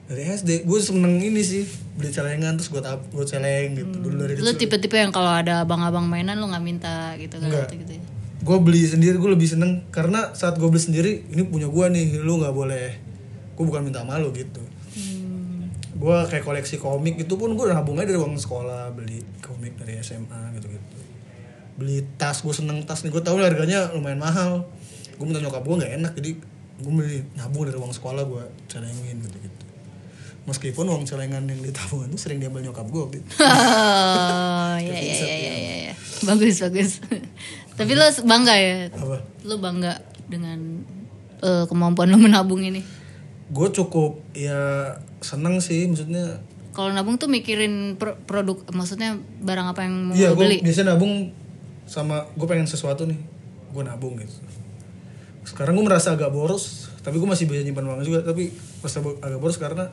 [0.09, 4.15] Dari SD gue seneng ini sih beli celengan terus gue tab gue celeng gitu dulu
[4.19, 7.69] dari Lu tipe-tipe yang kalau ada abang-abang mainan lu nggak minta gitu kan Enggak.
[7.69, 8.03] gitu, gitu ya.
[8.39, 12.07] gue beli sendiri gue lebih seneng karena saat gue beli sendiri ini punya gue nih
[12.19, 12.87] lu nggak boleh
[13.53, 15.69] gue bukan minta malu gitu Hmm.
[15.93, 20.57] gue kayak koleksi komik itu pun gue nabungnya dari uang sekolah beli komik dari SMA
[20.57, 20.97] gitu gitu
[21.77, 24.65] beli tas gue seneng tas nih gue tahu harganya lumayan mahal
[25.13, 26.31] gue minta nyokap gue nggak enak jadi
[26.81, 29.65] gue beli nabung dari uang sekolah gue celengin gitu gitu
[30.43, 34.93] meskipun uang celengan yang di tabungan itu sering diambil nyokap gue waktu itu Oh, ya
[34.93, 35.75] ya ya ya ya.
[35.85, 35.93] ya.
[36.21, 36.91] Bagus bagus.
[37.77, 38.87] Tapi lu bangga ya?
[38.89, 40.83] apa Lu bangga dengan
[41.37, 42.83] eh, kemampuan lu menabung ini?
[43.49, 46.37] gue cukup ya seneng sih maksudnya
[46.69, 50.61] Kalau nabung tuh mikirin pro- produk, maksudnya barang apa yang mau Iya, beli?
[50.61, 51.33] biasanya nabung
[51.83, 53.17] sama gue pengen sesuatu nih,
[53.67, 54.37] gue nabung gitu.
[55.41, 58.21] Sekarang gue merasa agak boros, tapi gue masih bisa nyimpan uang juga.
[58.21, 59.89] Tapi merasa agak boros karena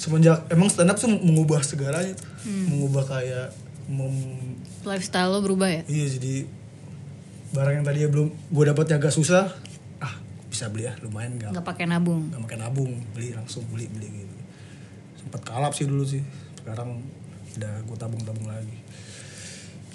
[0.00, 2.24] semenjak emang stand up tuh mengubah segalanya, tuh.
[2.40, 2.72] Hmm.
[2.72, 3.52] mengubah kayak
[3.86, 4.16] mem,
[4.80, 5.82] Lifestyle lo berubah ya?
[5.84, 6.48] iya jadi
[7.50, 9.52] barang yang tadinya belum gue dapatnya agak susah,
[9.98, 10.14] ah
[10.46, 12.30] bisa beli ya lumayan gak Nggak pakai nabung.
[12.30, 14.36] nggak makan nabung beli langsung beli beli gitu
[15.18, 16.24] sempat kalap sih dulu sih
[16.56, 17.02] sekarang
[17.52, 18.78] udah gue tabung tabung lagi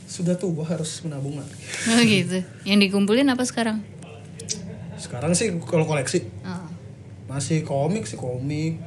[0.06, 1.56] sudah tuh gue harus menabung lagi
[1.90, 2.40] Oh gitu.
[2.62, 3.82] Yang dikumpulin apa sekarang?
[4.96, 6.68] sekarang sih kalau koleksi Oh.
[7.26, 8.78] masih komik sih komik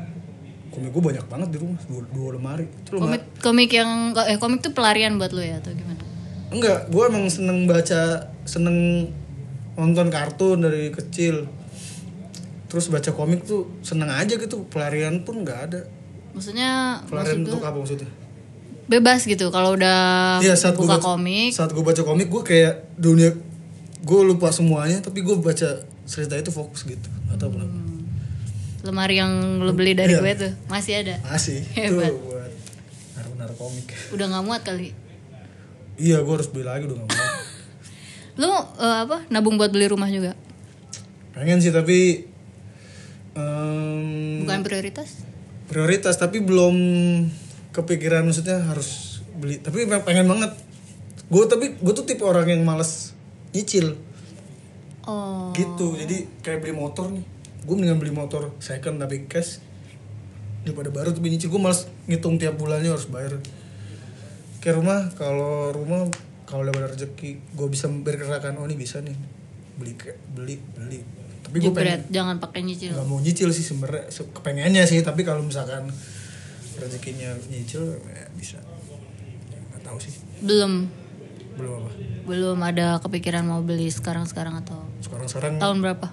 [0.69, 2.67] komik gue banyak banget di rumah dua, dua lemari.
[2.69, 3.91] Itu lemari Komik komik yang
[4.27, 6.01] eh komik tuh pelarian buat lu ya atau gimana?
[6.49, 9.09] enggak gue emang seneng baca seneng
[9.77, 11.45] nonton kartun dari kecil.
[12.69, 15.81] Terus baca komik tuh seneng aja gitu pelarian pun nggak ada.
[16.37, 18.11] Maksudnya pelarian maksud untuk gua apa maksudnya?
[18.89, 21.53] Bebas gitu kalau udah Iya saat buka baca komik.
[21.53, 23.37] saat gue baca komik gue kayak dunia
[24.01, 27.88] gue lupa semuanya tapi gue baca cerita itu fokus gitu atau apa
[28.81, 30.21] Lemari yang lu beli dari Iya.
[30.21, 31.14] gue tuh masih ada.
[31.25, 32.09] masih Hebat.
[32.09, 32.53] tuh buat
[33.14, 34.95] naruh naruh komik Udah nggak muat kali.
[35.97, 36.97] iya gue harus beli lagi udah
[38.37, 38.47] Lu
[38.79, 39.27] eh, apa?
[39.29, 40.35] Nabung buat beli rumah juga?
[41.31, 42.27] pengen sih tapi
[43.33, 45.23] em, Bukan prioritas?
[45.67, 46.75] prioritas tapi belum
[47.71, 50.51] kepikiran maksudnya harus beli tapi pengen banget
[51.25, 53.12] gue tapi gue tuh tipe orang yang males
[53.51, 53.95] nyicil
[55.05, 55.53] Oh.
[55.53, 57.25] gitu jadi kayak beli motor nih
[57.69, 59.61] gue mendingan beli motor second tapi cash
[60.65, 61.13] daripada baru.
[61.13, 63.37] Tapi nyicil gue males ngitung tiap bulannya harus bayar.
[64.59, 66.09] Kayak rumah kalau rumah
[66.43, 69.13] kalau udah ada rezeki gue bisa bergerakan oh ini bisa nih
[69.77, 71.05] beli ke- beli beli.
[71.39, 72.91] Tapi gue pengen jangan pakai nyicil.
[72.91, 75.01] nggak mau nyicil sih sebenarnya Se- kepengennya sih.
[75.01, 75.87] Tapi kalau misalkan
[76.75, 78.59] rezekinya nyicil ya bisa.
[79.69, 80.13] Nggak tahu sih.
[80.41, 80.89] Belum.
[81.55, 81.91] Belum apa?
[82.25, 86.07] Belum ada kepikiran mau beli sekarang-sekarang atau sekarang sekarang tahun berapa?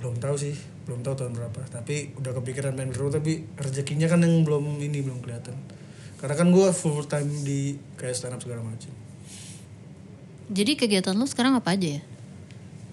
[0.00, 0.56] Belum tahu sih
[0.88, 1.60] belum tahu tahun berapa.
[1.68, 5.54] Tapi udah kepikiran main dulu tapi rezekinya kan yang belum ini belum kelihatan.
[6.18, 8.92] Karena kan gue full time di kayak stand up segala macam
[10.52, 12.02] Jadi kegiatan lu sekarang apa aja ya?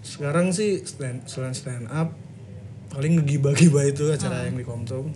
[0.08, 2.16] sekarang sih stand, selain stand up
[2.88, 5.12] paling ngegibah-gibah itu acara yang di Komsong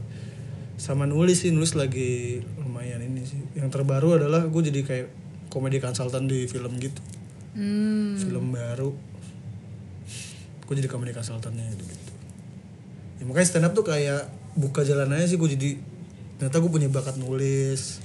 [0.75, 3.39] sama nulis sih nulis lagi lumayan ini sih.
[3.55, 5.07] Yang terbaru adalah gue jadi kayak
[5.47, 6.99] komedi konsultan di film gitu.
[7.51, 8.15] Hmm.
[8.15, 8.95] film baru
[10.63, 12.11] gue jadi komedi konsultannya gitu gitu.
[13.17, 15.69] Ya, makanya stand up tuh kayak buka jalan aja sih gue jadi
[16.37, 18.01] ternyata gue punya bakat nulis.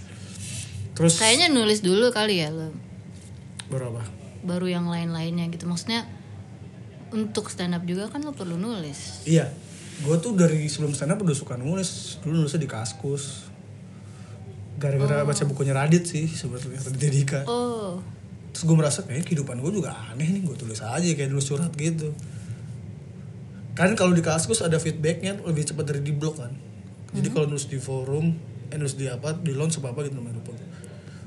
[0.93, 2.73] Terus Kayaknya nulis dulu kali ya lo.
[3.67, 4.01] berapa
[4.43, 5.67] Baru yang lain-lainnya gitu.
[5.67, 6.07] Maksudnya
[7.11, 9.25] untuk stand up juga kan lo perlu nulis.
[9.25, 9.51] iya.
[9.97, 12.21] Gue tuh dari sebelum stand up udah suka nulis.
[12.21, 13.49] Dulu nulisnya di kaskus.
[14.77, 17.97] Gara-gara baca bukunya Radit sih sebetulnya Radit Dika Oh.
[18.53, 21.73] terus gue merasa kayak kehidupan gue juga aneh nih gue tulis aja kayak nulis surat
[21.73, 22.13] gitu
[23.77, 26.51] kan kalau di kaskus ada feedbacknya lebih cepat dari di blog kan
[27.13, 28.33] jadi kalau nulis di forum
[28.67, 30.57] eh nulis di apa di launch apa apa gitu namanya lupa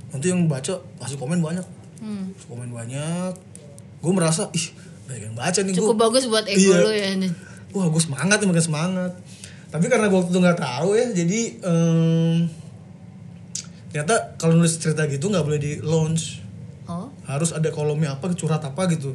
[0.10, 1.66] nanti yang baca pasti komen banyak
[2.00, 2.32] Hmm.
[2.46, 3.36] Komen banyak
[4.00, 4.72] gue merasa ih
[5.06, 6.80] banyak yang baca nih Cukup gue bagus buat ego Iya.
[6.80, 7.12] lo ya.
[7.70, 9.12] wah gue semangat nih makin semangat
[9.68, 12.48] tapi karena gue waktu itu nggak tahu ya jadi em,
[13.90, 16.40] ternyata kalau nulis cerita gitu nggak boleh di launch
[16.88, 17.06] Oh.
[17.24, 19.14] harus ada kolomnya apa curhat apa gitu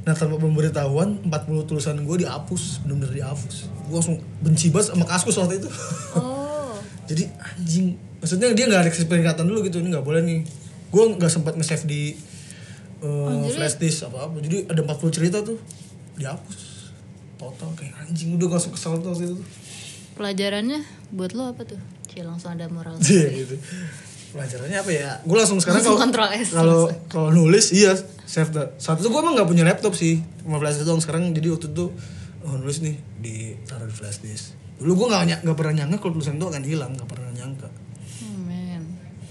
[0.00, 5.36] nah tanpa pemberitahuan 40 tulisan gue dihapus bener-bener dihapus gue langsung benci banget sama kaskus
[5.36, 5.68] waktu itu
[6.16, 6.76] Oh.
[7.04, 10.40] jadi anjing maksudnya dia nggak ada peringatan dulu gitu ini nggak boleh nih
[10.90, 12.16] gue nggak sempat nge-save di
[13.04, 15.60] eh, flash disk apa apa jadi ada 40 cerita tuh
[16.16, 16.70] dihapus
[17.40, 19.36] total kayak anjing udah langsung kesel tuh waktu itu.
[20.20, 21.80] Pelajarannya buat lo apa tuh?
[22.04, 23.00] Cie langsung ada moral.
[23.08, 23.56] Iya gitu
[24.30, 25.98] pelajarannya apa ya gue langsung sekarang kalau
[26.48, 27.92] kalau kalau nulis iya
[28.24, 31.30] save the saat itu gue emang nggak punya laptop sih cuma flash disk doang sekarang
[31.30, 31.90] jadi waktu itu
[32.40, 36.14] oh, nulis nih di taruh di flash disk dulu gue nggak nggak pernah nyangka kalau
[36.14, 37.68] tulisan itu akan hilang nggak pernah nyangka
[38.20, 38.82] Oh, man.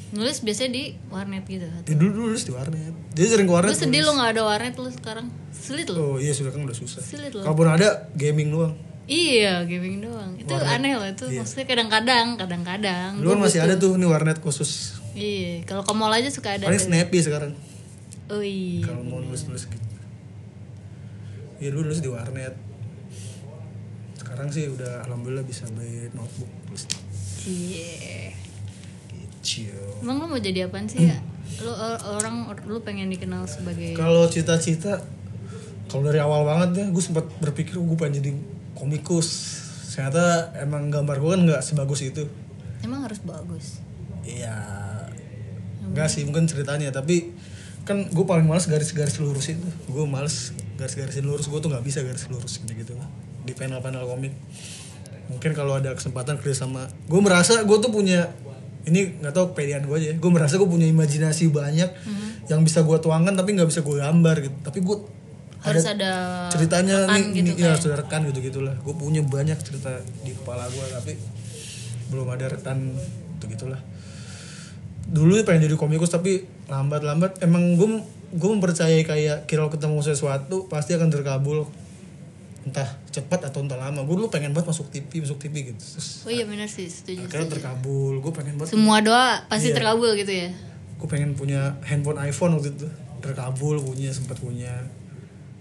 [0.09, 1.63] Nulis biasanya di warnet gitu.
[1.63, 4.41] ya, dulu dulu nulis di warnet jadi sering ke warnet Lu sedih lo gak ada
[4.43, 5.27] warnet lu sekarang.
[5.49, 5.97] Sulit lo.
[5.97, 7.43] oh iya sudah kan udah susah Sulit loh.
[7.43, 8.73] kalaupun ada gaming doang
[9.09, 10.37] Iya, gaming doang.
[10.37, 11.25] Itu aneh loh itu.
[11.27, 13.17] Maksudnya kadang-kadang, kadang-kadang.
[13.17, 16.63] dulu kan masih ada tuh nih warnet khusus Iya, kalau ke mall aja suka ada.
[16.63, 17.51] paling snappy sekarang
[18.29, 18.85] Oh iya.
[18.85, 19.85] kalau mau nulis nulis gitu
[21.59, 22.53] ya dulu nulis di warnet
[24.15, 26.85] sekarang sih udah alhamdulillah bisa beli notebook terus
[27.35, 28.31] Cie.
[29.41, 31.17] kecil Emang lu mau jadi apaan sih ya?
[31.59, 35.01] Lu or- orang lu pengen dikenal sebagai kalau cita-cita
[35.87, 38.31] kalau dari awal banget ya gue sempat berpikir gue pengen jadi
[38.79, 39.59] komikus.
[39.91, 42.23] Ternyata emang gambar gue kan nggak sebagus itu.
[42.79, 43.83] Emang harus bagus.
[44.23, 44.55] Iya.
[45.83, 46.87] Enggak sih mungkin ceritanya.
[46.95, 47.35] Tapi
[47.83, 49.67] kan gue paling males garis-garis lurus itu.
[49.91, 51.51] Gue males garis-garisin lurus.
[51.51, 52.95] Gue tuh nggak bisa garis lurus gitu gitu.
[53.43, 54.31] Di panel-panel komik.
[55.27, 58.33] Mungkin kalau ada kesempatan kerja sama gue merasa gue tuh punya
[58.87, 60.15] ini nggak tahu kepedean gue aja ya.
[60.17, 61.89] gue merasa gue punya imajinasi banyak
[62.49, 64.55] yang bisa gue tuangkan tapi nggak bisa gue gambar gitu.
[64.63, 64.97] Tapi gue
[65.61, 66.11] Harus ada
[66.47, 67.81] ceritanya rekan nih gitu ya kayak.
[67.81, 69.91] sudah rekan gitu gitulah gue punya banyak cerita
[70.21, 71.13] di kepala gue tapi
[72.07, 72.95] belum ada rekan
[73.35, 73.81] gitu gitulah
[75.05, 77.87] dulu pengen jadi komikus tapi lambat lambat emang gue
[78.31, 81.65] gue mempercayai kayak kalau ketemu sesuatu pasti akan terkabul
[82.61, 86.21] entah cepat atau entah lama gue dulu pengen banget masuk TV masuk TV gitu terus
[86.23, 87.25] Oh iya benar sih, setuju.
[87.25, 89.75] akhirnya terkabul gue pengen banget Semua doa pasti Iya.
[89.75, 90.49] terkabul gitu ya.
[90.95, 92.85] gue pengen punya handphone iPhone waktu itu
[93.19, 94.69] terkabul punya sempat punya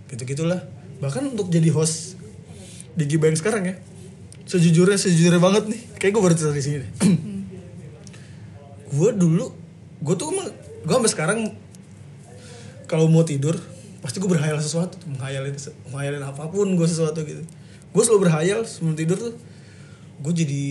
[0.08, 0.64] gitu gitulah
[0.98, 2.18] bahkan untuk jadi host
[2.98, 3.76] di Gibank sekarang ya
[4.48, 5.80] sejujurnya sejujurnya banget nih.
[6.00, 6.88] Kayak gue baru cerita di sini.
[8.96, 9.52] Gue dulu
[10.00, 10.48] gue tuh emang
[10.80, 11.38] gue sampai sekarang
[12.88, 13.52] kalau mau tidur
[14.00, 15.52] pasti gue berhayal sesuatu tuh, menghayalin
[15.92, 17.44] menghayalin apa pun gue sesuatu gitu.
[17.92, 19.34] Gue selalu berhayal sebelum tidur tuh.
[20.24, 20.64] Gue jadi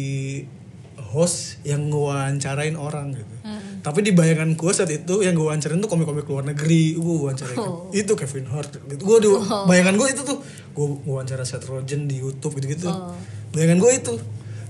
[1.13, 3.35] host yang ngewawancarain orang gitu
[3.81, 6.97] tapi di bayangan gue saat itu yang gue wawancarain tuh komik-komik luar negeri.
[6.97, 7.89] Gue wawancarain Oh.
[7.93, 8.79] itu Kevin Hart.
[8.83, 9.01] Gitu.
[9.01, 9.29] Gue di
[9.69, 10.37] bayangan gue itu tuh
[10.73, 12.89] gue wawancara Seth Rogen di YouTube gitu-gitu.
[12.89, 13.13] Oh.
[13.53, 14.13] bayangan gue itu.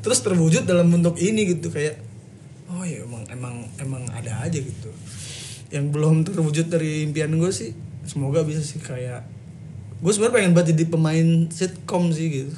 [0.03, 1.99] Terus terwujud dalam bentuk ini gitu kayak
[2.67, 4.91] oh ya emang emang emang ada aja gitu.
[5.73, 7.71] Yang belum terwujud dari impian gue sih
[8.07, 9.27] semoga bisa sih kayak
[9.97, 12.55] gue sebenarnya pengen banget jadi pemain sitcom sih gitu.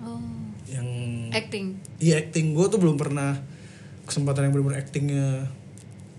[0.00, 0.22] Oh,
[0.70, 0.88] yang
[1.34, 1.76] acting.
[1.98, 2.54] iya acting.
[2.56, 3.40] Gue tuh belum pernah
[4.08, 5.52] kesempatan yang benar-benar actingnya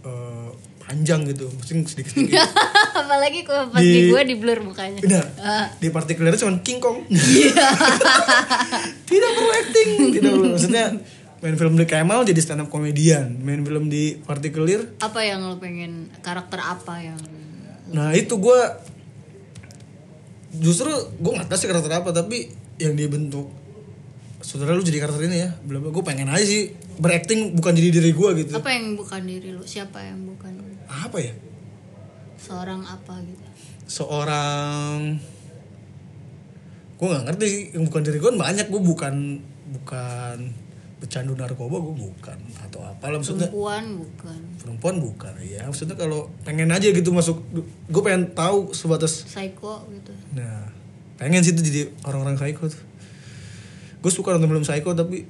[0.06, 0.50] eh,
[0.90, 2.42] panjang gitu mesti sedikit sedikit
[3.00, 5.02] Apalagi kalau pas Di- gue di blur mukanya.
[5.02, 5.26] Benar.
[5.42, 5.66] Ah.
[5.78, 7.06] Di partikulernya cuma King Kong.
[9.10, 10.48] tidak perlu acting, tidak perlu.
[10.54, 10.86] Maksudnya
[11.40, 15.00] main film di Kemal jadi stand up komedian, main film di partikulir.
[15.02, 17.20] Apa yang lo pengen karakter apa yang
[17.90, 18.60] Nah itu gue
[20.58, 22.50] justru gue nggak tahu sih karakter apa tapi
[22.82, 23.54] yang dibentuk
[24.42, 28.12] saudara lu jadi karakter ini ya belum gue pengen aja sih berakting bukan jadi diri
[28.12, 29.64] gue gitu apa yang bukan diri lo?
[29.64, 30.68] Siapa yang bukan lo?
[30.90, 31.34] apa ya
[32.40, 33.46] Seorang apa gitu.
[33.90, 35.20] seorang
[37.00, 39.16] gue nggak ngerti sih yang bukan diri gue banyak gue bukan
[39.72, 40.38] bukan
[41.00, 44.40] pecandu narkoba gue bukan atau apalah maksudnya Perempuan bukan.
[44.60, 47.40] perempuan bukan ya maksudnya kalau pengen aja gitu masuk
[47.88, 50.12] gue pengen tahu sebatas Psycho gitu.
[50.36, 50.68] nah
[51.16, 52.84] pengen sih tuh jadi orang-orang psycho tuh
[54.00, 55.24] gue suka nonton film psycho tapi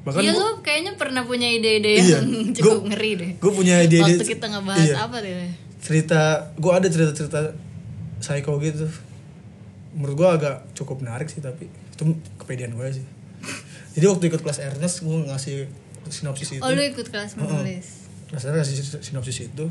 [0.00, 2.18] bahkan Iya gua- lo kayaknya pernah punya ide-ide Iya.
[2.18, 3.30] yang cukup Gua- ngeri deh.
[3.36, 4.96] gue punya ide Waktu kita ngebahas iya.
[4.98, 5.52] apa deh?
[5.78, 6.20] cerita
[6.54, 7.40] gue ada cerita-cerita
[8.18, 8.84] psycho gitu
[9.90, 12.02] menurut gue agak cukup menarik sih tapi itu
[12.36, 13.06] kepedean gue sih
[13.90, 15.66] jadi waktu ikut kelas Ernest gue ngasih
[16.06, 18.08] sinopsis itu Oh lu ikut kelas menulis.
[18.26, 19.66] kelas Ernest ngasih sinopsis itu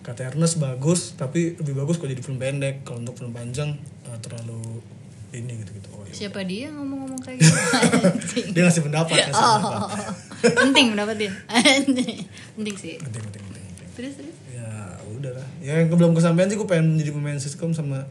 [0.00, 3.76] kata Ernest bagus tapi lebih bagus kalau jadi film pendek kalau untuk film panjang
[4.20, 4.80] terlalu
[5.30, 6.12] ini gitu gitu oh, iya.
[6.12, 7.54] Siapa dia ngomong-ngomong kayak gitu?
[8.54, 9.90] Dia ngasih pendapat ngasih Oh, pendapat
[10.66, 11.32] penting pendapat dia.
[12.58, 12.98] Penting sih.
[12.98, 13.88] penting penting penting, penting.
[13.94, 14.36] Terus terus.
[14.50, 14.66] ya
[15.06, 18.08] udah lah ya yang belum kesampaian sih gue pengen jadi pemain sitcom sama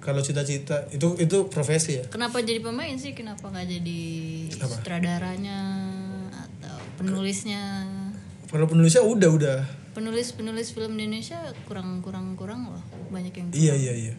[0.00, 3.12] kalau cita-cita itu itu profesi ya Kenapa jadi pemain sih?
[3.12, 4.00] Kenapa nggak jadi
[4.56, 4.80] Apa?
[4.80, 5.58] sutradaranya
[6.32, 7.84] atau penulisnya?
[8.48, 9.58] kalau penulisnya udah udah
[9.90, 13.48] Penulis penulis film di Indonesia kurang kurang kurang loh banyak yang.
[13.52, 14.14] iya iya iya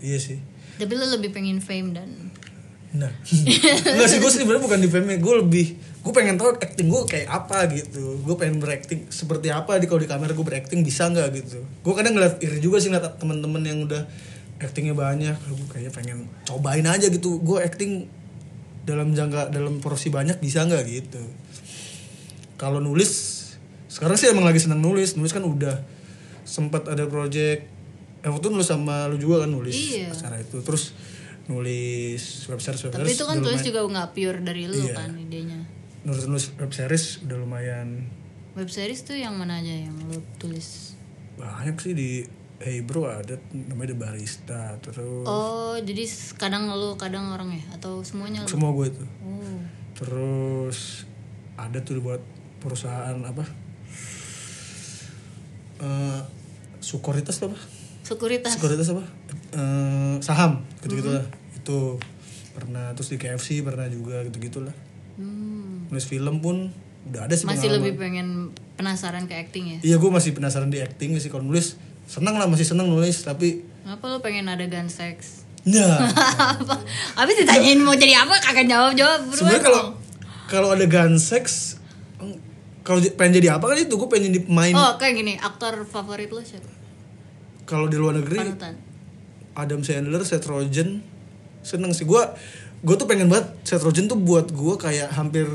[0.00, 0.40] iya sih
[0.80, 2.10] Tapi lo lebih pengen fame dan
[2.94, 3.10] nah
[3.90, 5.66] enggak sih gue sebenarnya bukan di film gue lebih
[6.04, 8.20] gue pengen tahu acting gue kayak apa gitu.
[8.20, 11.64] Gue pengen berakting seperti apa di kalau di kamera gue berakting bisa nggak gitu.
[11.80, 14.04] Gue kadang ngeliat iri juga sih ngeliat temen-temen yang udah
[14.60, 15.32] actingnya banyak.
[15.32, 17.40] Gue kayaknya pengen cobain aja gitu.
[17.40, 18.04] Gue acting
[18.84, 21.24] dalam jangka dalam porsi banyak bisa nggak gitu.
[22.60, 23.40] Kalau nulis
[23.88, 25.16] sekarang sih emang lagi seneng nulis.
[25.16, 25.80] Nulis kan udah
[26.44, 27.73] sempat ada project
[28.24, 30.08] eh waktu itu nulis sama lu juga kan nulis Iya.
[30.08, 30.96] acara itu terus
[31.44, 34.80] nulis web series web Tapi series itu kan tulis lumayan- juga nggak pure dari lu
[34.80, 34.94] Iya.
[34.94, 35.60] kan idenya.
[36.02, 37.88] nulis nulis web series udah lumayan
[38.54, 40.94] Web series tuh yang mana aja yang lu tulis?
[41.34, 42.10] banyak sih di
[42.56, 47.98] Hey Bro ada namanya The Barista terus Oh, jadi kadang lu kadang orang ya atau
[48.00, 48.48] semuanya lu?
[48.48, 49.58] semua gue itu Oh.
[49.92, 51.02] terus
[51.54, 52.22] ada tuh buat
[52.58, 53.44] perusahaan apa
[55.76, 56.20] Eh
[56.78, 57.56] Sukoritas apa
[58.04, 58.52] Sekuritas.
[58.52, 59.04] Sekuritas apa
[59.52, 61.58] Eh saham gitu gitu lah Mm-hmm.
[61.58, 61.78] itu
[62.50, 64.74] pernah terus di KFC pernah juga gitu gitulah
[65.14, 65.86] Hmm.
[65.88, 67.78] nulis film pun udah ada sih Masih pengalaman.
[67.78, 68.28] lebih pengen
[68.74, 69.78] penasaran ke acting ya?
[69.80, 73.62] iya gue masih penasaran di acting sih kalau nulis senang lah masih senang nulis tapi
[73.80, 75.46] Kenapa lu pengen adegan seks?
[75.62, 76.10] nah
[76.58, 76.82] apa?
[77.16, 79.82] Abis ditanyain mau jadi apa kagak jawab jawab sebenarnya kalau
[80.44, 81.78] kalau ada gun sex
[82.82, 86.28] kalau pengen jadi apa kan itu gue pengen jadi pemain Oh kayak gini aktor favorit
[86.28, 86.73] lo siapa?
[87.64, 88.74] Kalau di luar negeri Panutan.
[89.54, 91.00] Adam Sandler, Seth Rogen
[91.60, 92.04] seneng sih.
[92.04, 92.20] Gue
[92.80, 95.46] gue tuh pengen banget Seth Rogen tuh buat gue kayak hampir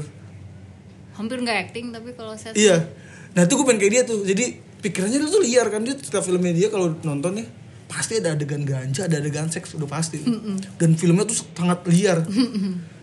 [1.14, 2.78] Hampir nggak acting tapi kalau saya iya.
[3.32, 4.24] Nah itu gue pengen kayak dia tuh.
[4.24, 4.46] Jadi
[4.80, 5.84] pikirannya tuh liar kan.
[5.84, 7.46] Dia setiap filmnya dia kalau nonton ya
[7.86, 10.22] pasti ada adegan ganja ada adegan seks udah pasti.
[10.78, 12.24] Dan filmnya tuh sangat liar.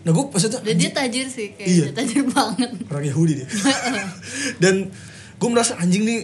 [0.01, 1.93] Nah gue maksudnya Dan dia tajir sih kayaknya Iya.
[1.93, 2.71] tajir banget.
[2.87, 3.47] orang Yahudi dia.
[4.63, 4.89] Dan
[5.37, 6.19] gue merasa anjing nih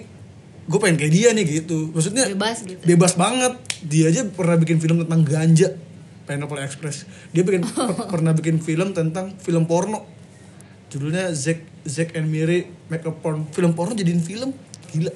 [0.64, 1.92] gue pengen kayak dia nih gitu.
[1.92, 2.82] Maksudnya Bebas gitu.
[2.84, 3.54] bebas banget.
[3.84, 5.70] Dia aja pernah bikin film tentang ganja.
[6.24, 7.04] Pineapple Express.
[7.36, 10.08] Dia bikin per- pernah bikin film tentang film porno.
[10.88, 13.50] Judulnya Zack Zack and Miri Make a Porn.
[13.52, 14.56] Film porno jadiin film.
[14.94, 15.12] Gila.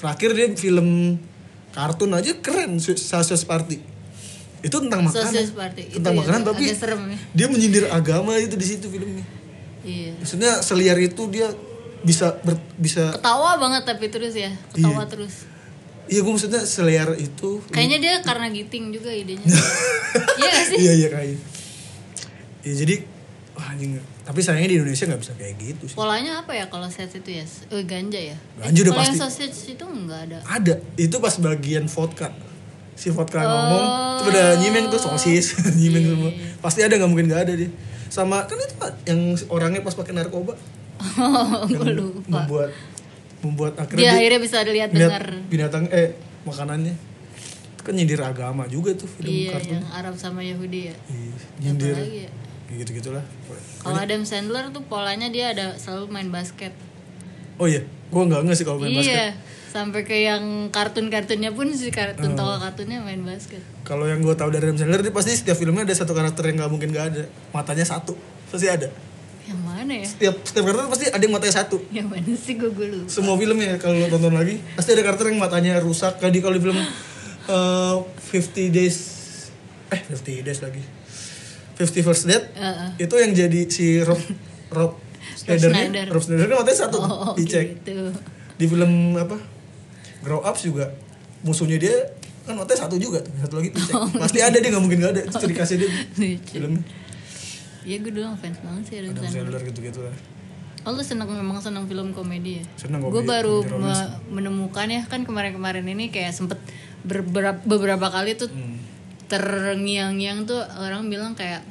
[0.00, 1.18] Terakhir dia film
[1.74, 3.76] kartun aja keren Sausage Party.
[4.64, 5.28] Itu tentang makanan.
[5.28, 5.82] Sausage Party.
[5.92, 7.18] Itu tentang ya, makanan tapi agak serem ya.
[7.36, 9.26] dia menyindir agama itu di situ filmnya.
[9.86, 10.18] Iya.
[10.18, 11.46] maksudnya seliar itu dia
[12.06, 15.10] bisa ber- bisa Ketawa banget tapi terus ya, ketawa Iya.
[15.10, 15.34] terus.
[16.06, 19.42] iya gue maksudnya seliar itu Kayaknya dia karena giting juga idenya.
[20.38, 20.76] Iya gak sih?
[20.78, 21.36] iya iya kayak
[22.62, 22.94] ya jadi
[23.52, 26.86] wah anjing tapi sayangnya di Indonesia nggak bisa kayak gitu sih Polanya apa ya kalau
[26.86, 27.44] set itu ya?
[27.68, 28.36] Oh, ganja ya?
[28.56, 29.44] Ganja udah kalau yang pasti.
[29.44, 30.38] sausage itu enggak ada.
[30.46, 32.30] ada itu pas bagian vodka
[32.92, 33.44] si vodka Oh.
[33.44, 33.84] ngomong
[34.16, 37.70] itu pada nyimeng tuh sosis nyimeng Iya, semua pasti ada nggak mungkin nggak ada dia
[38.06, 40.54] sama kan itu Pak, yang orangnya pas pakai narkoba
[41.16, 42.28] Oh, gue lupa.
[42.42, 42.70] membuat
[43.38, 45.24] membuat Dia akhirnya akhirnya bisa dilihat dengar.
[45.46, 46.94] binatang eh makanannya
[47.72, 50.96] itu kan nyindir agama juga tuh film Iya, kartun yang Arab sama Yahudi ya.
[51.06, 52.30] Iya, nyindir lagi ya?
[52.68, 53.22] gitu gitulah
[53.78, 56.74] Kalau Adam Sandler tuh polanya dia ada selalu main basket.
[57.56, 59.26] oh iya gua nggak nggak sih kalau main basket iya,
[59.66, 62.36] sampai ke yang kartun-kartunnya pun si kartun Oh.
[62.36, 63.62] tawa kartunnya main basket.
[63.82, 66.58] Kalau yang gue tahu dari Adam Sandler dia pasti setiap filmnya ada satu karakter yang
[66.58, 67.22] nggak mungkin nggak ada.
[67.50, 68.18] Matanya satu.
[68.46, 68.90] Pasti ada.
[69.86, 70.04] Mana ya?
[70.04, 71.78] Setiap setiap karakter pasti ada yang matanya satu.
[71.88, 73.06] Yang mana sih gue gue lupa.
[73.06, 76.18] Semua filmnya kalau lo tonton lagi pasti ada karakter yang matanya rusak.
[76.18, 76.74] Tadi kalau di film
[77.46, 77.94] eh
[78.34, 78.96] 50 Days
[79.88, 80.82] eh 50 Days lagi.
[81.78, 82.88] 50 First Date Heeh.
[82.98, 84.18] itu yang jadi si Rob
[84.68, 84.98] Rob
[85.38, 86.08] Schneider.
[86.08, 87.78] Rob Schneider kan matanya satu Oh, dicek.
[87.78, 88.10] gitu.
[88.56, 89.38] Di film apa?
[90.20, 90.90] Grow Ups juga
[91.40, 91.94] musuhnya dia
[92.42, 93.94] kan matanya satu juga satu lagi dicek.
[94.16, 95.22] Pasti ada dia nggak mungkin nggak ada.
[95.30, 95.90] Khasnya dia
[96.50, 96.82] filmnya.
[97.86, 99.62] Iya gue dulu fans banget sih Adam Adam Sandler.
[99.62, 100.16] Gitu-gitu lah.
[100.82, 102.64] Oh lu seneng memang seneng film komedi ya?
[102.76, 104.02] Seneng Gue komedi, baru komedi romance.
[104.02, 106.58] me- menemukan ya kan kemarin-kemarin ini kayak sempet
[107.02, 108.78] beberapa, beberapa kali tuh Hmm.
[109.26, 111.62] terngiang-ngiang tuh orang bilang kayak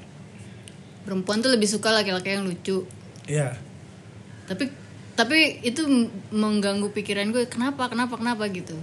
[1.02, 2.84] perempuan tuh lebih suka laki-laki yang lucu.
[3.26, 3.56] Iya.
[4.46, 4.68] Tapi
[5.14, 5.80] tapi itu
[6.30, 8.76] mengganggu pikiran gue kenapa kenapa kenapa gitu.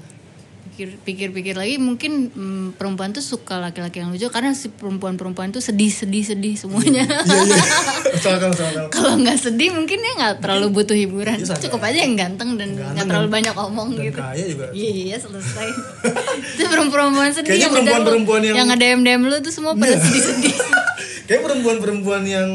[0.73, 5.61] Pikir pikir-pikir lagi mungkin mm, perempuan tuh suka laki-laki yang lucu karena si perempuan-perempuan tuh
[5.61, 7.05] sedih-sedih sedih semuanya.
[7.05, 7.61] Iya iya.
[8.25, 8.89] Soalnya soalnya.
[8.89, 11.63] kalau nggak sedih mungkin dia nggak terlalu butuh hiburan Iya, sadar.
[11.63, 14.67] cukup aja yang ganteng dan nggak terlalu dan- banyak omong dan gitu kaya juga.
[14.73, 15.69] iya selesai
[16.57, 19.87] itu perempuan sedih Kayaknya yang ada perempuan-perempuan yang- yang ada DM lu tuh semua pada
[19.87, 20.01] Iya.
[20.01, 20.55] sedih sedih
[21.29, 22.49] Kayak perempuan-perempuan yang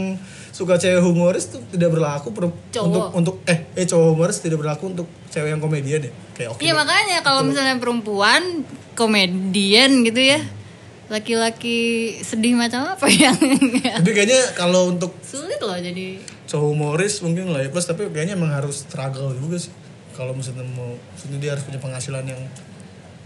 [0.58, 2.86] suka cewek humoris tuh tidak berlaku per- Cowok.
[2.89, 6.12] untuk untuk eh eh cowok humoris tidak berlaku untuk cewek yang komedian ya.
[6.34, 6.60] Kayak oke.
[6.66, 8.66] iya makanya kalau misalnya perempuan
[8.97, 10.41] komedian gitu ya
[11.14, 16.18] laki-laki sedih macam apa yang Tapi kayaknya kalau untuk sulit loh jadi
[16.49, 19.70] cowok humoris mungkin lah ya plus tapi kayaknya emang harus struggle juga sih.
[20.18, 22.41] Kalau misalnya mau maksudnya dia harus punya penghasilan yang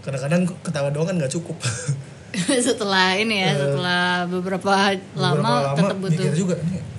[0.04, 1.56] kadang-kadang ketawa doang kan nggak cukup.
[2.68, 4.72] setelah ini ya setelah beberapa
[5.16, 6.92] lama, Beberapa tetap butuh juga nih.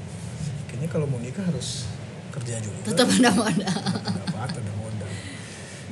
[0.83, 1.87] Kayaknya kalau mau nikah harus
[2.35, 2.91] kerja juga.
[2.91, 3.55] Tetap ada modal.
[4.19, 5.11] dapat ada modal.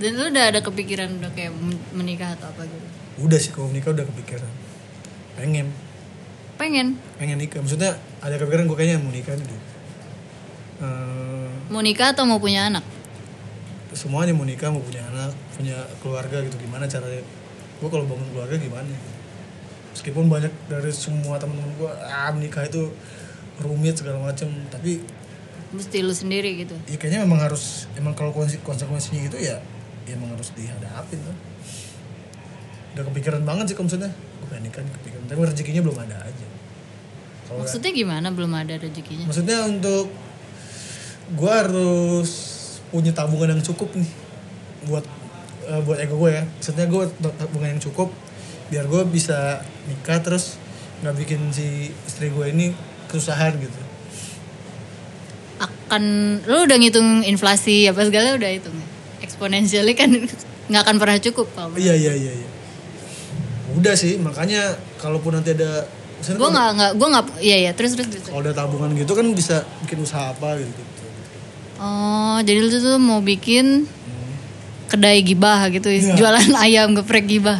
[0.03, 2.87] Dan lu udah ada kepikiran udah kayak men- menikah atau apa gitu?
[3.23, 4.51] udah sih kalau nikah udah kepikiran.
[5.39, 5.71] Pengen.
[6.59, 6.99] Pengen?
[7.15, 7.63] Pengen nikah.
[7.63, 9.47] Maksudnya ada kepikiran gue kayaknya mau nikah nih.
[10.83, 12.83] Eh, mau nikah atau mau punya anak?
[13.95, 16.59] semuanya mau nikah mau punya anak punya keluarga gitu.
[16.67, 17.23] Gimana caranya?
[17.79, 18.91] Gue kalau bangun keluarga gimana?
[19.95, 22.91] Meskipun banyak dari semua teman-teman gue ah menikah itu
[23.57, 25.03] rumit segala macam tapi
[25.71, 26.75] Mesti lu sendiri gitu.
[26.85, 29.59] ya kayaknya memang harus emang kalau konse- konsekuensinya gitu ya,
[30.03, 31.35] ya emang harus dihadapin tuh
[32.91, 36.47] udah kepikiran banget sih kalau misalnya gue pengen nikah kepikiran tapi rezekinya belum ada aja
[37.47, 39.25] nggak- Maksudnya gimana belum ada rezekinya?
[39.25, 40.11] maksudnya untuk
[41.31, 42.31] gue harus
[42.87, 44.11] punya tabungan yang cukup nih
[44.83, 45.05] buat
[45.63, 47.03] eh, buat ego gue ya maksudnya gue
[47.39, 48.11] tabungan yang cukup
[48.67, 50.59] biar gue bisa nikah terus
[50.99, 51.67] nggak bikin si
[52.03, 52.75] istri gue ini
[53.11, 53.79] kesusahan gitu
[55.59, 56.03] Akan
[56.41, 58.87] lu udah ngitung inflasi apa segala udah hitung ya?
[59.21, 60.09] Exponentially kan
[60.71, 62.49] nggak akan pernah cukup kalau iya iya iya iya
[63.71, 65.83] udah sih makanya kalaupun nanti ada
[66.21, 69.27] gue nggak nggak gue nggak iya iya terus terus terus kalau ada tabungan gitu kan
[69.31, 71.03] bisa bikin usaha apa gitu gitu
[71.77, 74.35] oh jadi lu tuh mau bikin Hmm.
[74.87, 76.15] kedai gibah gitu Iya.
[76.15, 77.59] jualan ayam geprek gibah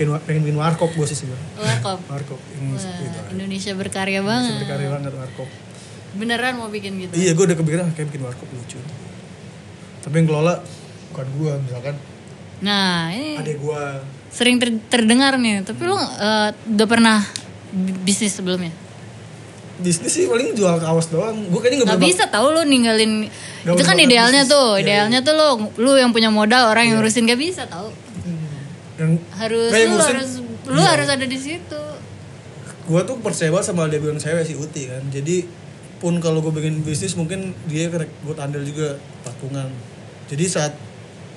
[0.00, 1.48] pengen, pengen bikin warkop gue sih sebenarnya.
[1.54, 1.98] Warkop?
[2.08, 2.40] Warkop.
[2.50, 4.56] Yang Wah, gitu Indonesia berkarya banget.
[4.64, 5.48] Berkarya banget warkop.
[6.10, 7.12] Beneran mau bikin gitu?
[7.12, 8.80] Iya, gue udah kepikiran kayak bikin warkop lucu.
[10.00, 10.64] Tapi yang kelola
[11.12, 11.94] bukan gue, misalkan.
[12.60, 13.82] Nah ini adek gue.
[14.30, 15.60] sering ter- terdengar nih.
[15.60, 17.18] Tapi lu eh, udah pernah
[17.68, 18.70] bi- bisnis sebelumnya?
[19.76, 21.34] Bisnis sih paling jual kaos doang.
[21.48, 23.26] Gue kayaknya nggak bisa tahu lu ninggalin
[23.60, 24.54] Gak itu kan idealnya bisnis.
[24.54, 24.70] tuh.
[24.76, 25.48] Iya, idealnya tuh lu
[25.78, 27.24] lu yang punya modal orang yang ngurusin.
[27.24, 27.90] Gak bisa tahu
[29.00, 30.30] Yang harus lu harus
[30.68, 30.88] lu Iya.
[30.92, 31.82] harus ada di situ
[32.90, 34.98] gue tuh percaya banget sama dia bilang cewek si Uti kan.
[35.14, 35.46] Jadi
[36.02, 39.70] pun kalau gue bikin bisnis mungkin dia gue andil juga patungan.
[40.26, 40.74] Jadi saat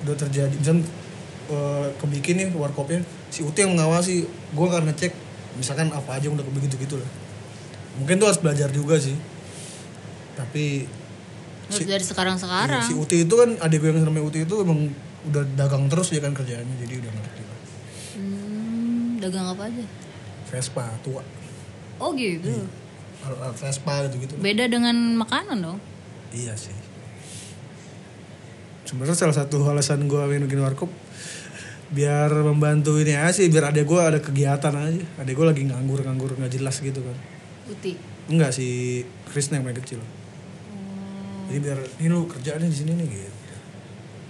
[0.02, 0.82] udah terjadi, misal
[1.46, 5.14] eh, kebikin nih warkopnya, si Uti yang mengawasi, gue akan ngecek
[5.54, 7.10] misalkan apa aja yang udah kebegitu gitu lah.
[8.02, 9.14] Mungkin tuh harus belajar juga sih.
[10.34, 10.90] Tapi
[11.70, 14.54] harus dari sekarang sekarang Iya, si Uti itu kan adik gue yang namanya Uti itu
[14.58, 14.90] emang
[15.30, 17.42] udah dagang terus ya kan kerjaannya jadi udah ngerti
[19.24, 19.84] dagang apa aja?
[20.52, 21.24] Vespa tua.
[21.96, 22.52] Oh gitu.
[23.24, 25.78] Alat Vespa gitu gitu beda dengan makanan dong.
[26.28, 26.76] Iya sih.
[28.84, 30.92] Sebenarnya salah satu alasan gue pengen bikin warkop
[31.94, 35.02] biar membantu ini aja sih biar adek gue ada kegiatan aja.
[35.24, 37.16] Adek gue lagi nganggur nganggur nggak jelas gitu kan.
[37.72, 37.96] Uti.
[38.28, 39.00] Enggak si
[39.32, 40.00] Krisna yang paling kecil.
[41.48, 43.54] Jadi biar ini lu kerjaannya di sini nih gitu.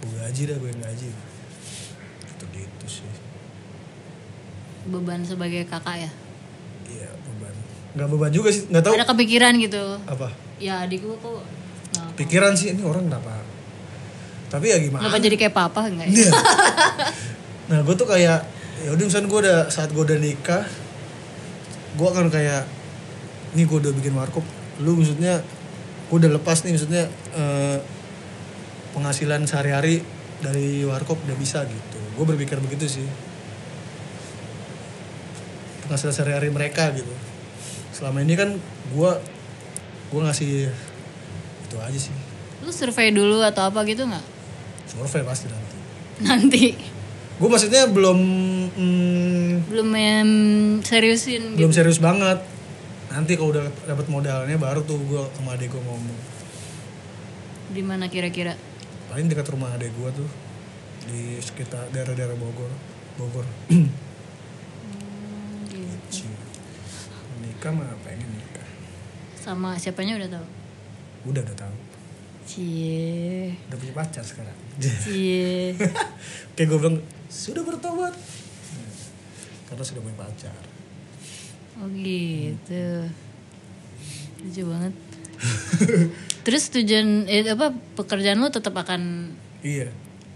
[0.07, 1.09] Gue gaji dah gue yang gaji
[2.35, 3.07] gitu gitu sih
[4.85, 6.11] beban sebagai kakak ya
[6.85, 7.55] Iya beban.
[7.97, 10.29] Nggak beban juga sih, nggak tahu ada kepikiran gitu apa.
[10.61, 11.43] ya adik gua kok
[11.97, 13.43] nah, Pikiran sih ini orang kenapa?
[14.53, 15.03] Tapi ya gimana?
[15.03, 16.15] kenapa jadi kayak papa enggak ya?
[16.15, 16.31] Iya.
[17.71, 18.39] nah gue tuh kayak
[18.85, 20.63] ya udah misalnya gue udah saat gue udah nikah,
[21.97, 22.69] gue akan kayak
[23.57, 24.45] nih gue udah bikin warkop,
[24.85, 25.41] lu maksudnya
[26.07, 27.79] gue udah lepas nih maksudnya eh,
[28.93, 30.05] penghasilan sehari-hari
[30.39, 31.99] dari warkop udah bisa gitu.
[32.15, 33.07] Gue berpikir begitu sih.
[35.85, 37.11] Penghasilan sehari-hari mereka gitu.
[37.93, 38.57] Selama ini kan
[38.91, 39.11] gue
[40.11, 40.69] gue ngasih
[41.65, 42.15] itu aja sih.
[42.65, 44.25] lu survei dulu atau apa gitu nggak
[44.89, 45.77] Survei pasti nanti.
[46.23, 46.65] nanti
[47.35, 48.19] Gue maksudnya belum
[48.73, 50.31] mm, belum em,
[50.81, 51.59] seriusin gitu.
[51.59, 52.39] belum serius banget.
[53.11, 56.19] Nanti kalau udah dapat modalnya baru tuh gue sama adek gue ngomong.
[57.75, 58.55] di mana kira-kira
[59.11, 60.29] Paling dekat rumah adek gue tuh
[61.11, 62.71] di sekitar daerah-daerah Bogor.
[63.19, 63.45] Bogor.
[65.69, 66.23] Gitu.
[67.65, 68.69] Nikah mah pengen nikah.
[69.35, 70.47] sama siapanya udah tahu
[71.25, 71.77] Udah udah tahu.
[72.45, 74.53] cie Udah punya pacar sekarang.
[74.77, 75.73] cie
[76.55, 78.13] Kayak gue bilang sudah bertobat.
[79.65, 80.53] Karena sudah punya pacar.
[81.75, 83.09] oh gitu
[84.39, 84.95] lucu banget
[86.45, 89.89] terus tujuan eh, apa pekerjaan lu tetap akan Iya.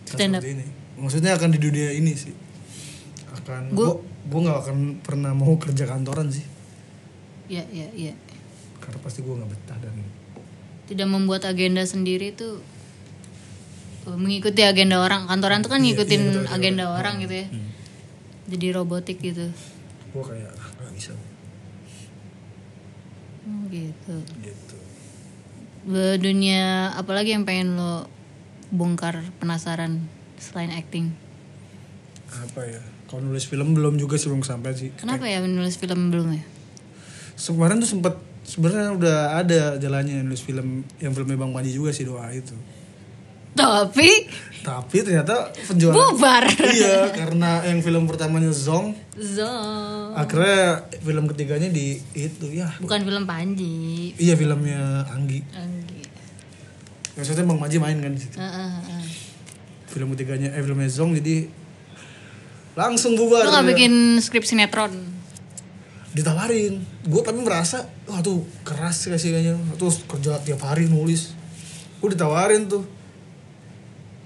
[0.02, 0.42] Stand up.
[0.42, 0.64] Ini.
[0.96, 2.32] Maksudnya akan di dunia ini sih.
[3.30, 3.88] Akan gue
[4.24, 6.56] gue nggak akan pernah mau kerja kantoran sih.
[7.48, 8.12] Ya ya ya
[8.78, 9.94] Karena pasti gue nggak betah dan
[10.86, 12.60] tidak membuat agenda sendiri tuh
[14.04, 16.98] eh, mengikuti agenda orang kantoran tuh kan Iya, ngikutin iya, betul, agenda betul.
[16.98, 17.68] orang gitu ya Hmm.
[18.46, 19.46] jadi robotik gitu
[20.08, 21.12] gue kayak ah, nggak bisa
[23.44, 24.76] oh, gitu gitu.
[26.18, 28.04] Dunia apalagi yang pengen lo
[28.68, 30.04] bongkar penasaran
[30.36, 31.16] selain acting
[32.28, 32.80] Apa ya?
[33.04, 34.92] Kalau nulis film belum juga sih belum sampai sih.
[34.94, 36.44] kenapa ya menulis film belum ya
[37.38, 42.02] Kemarin tuh sempet sebenarnya udah ada jalannya nulis film yang filmnya Bang Panji juga sih
[42.02, 42.52] doa itu
[43.50, 44.10] Tapi
[44.60, 46.44] tapi ternyata penjualan bubar.
[46.68, 50.12] iya karena yang film pertamanya Zong Zong.
[50.14, 50.64] akhirnya
[50.96, 54.12] film ketiganya di itu ya Bukan film Panji.
[54.16, 56.02] iya filmnya Anggi Anggi.
[57.14, 59.04] maksudnya Bang Panji main kan di situ Heeh, heeh.
[59.88, 61.48] film ketiganya eh filmnya Zong jadi
[62.74, 63.68] langsung bubar Lu gak ya.
[63.68, 64.92] bikin skrip sinetron?
[66.16, 66.80] Ditawarin.
[67.04, 71.34] Gue tapi merasa wah tuh keras sih kayaknya terus kerja tiap hari nulis.
[72.00, 72.84] Gue ditawarin tuh.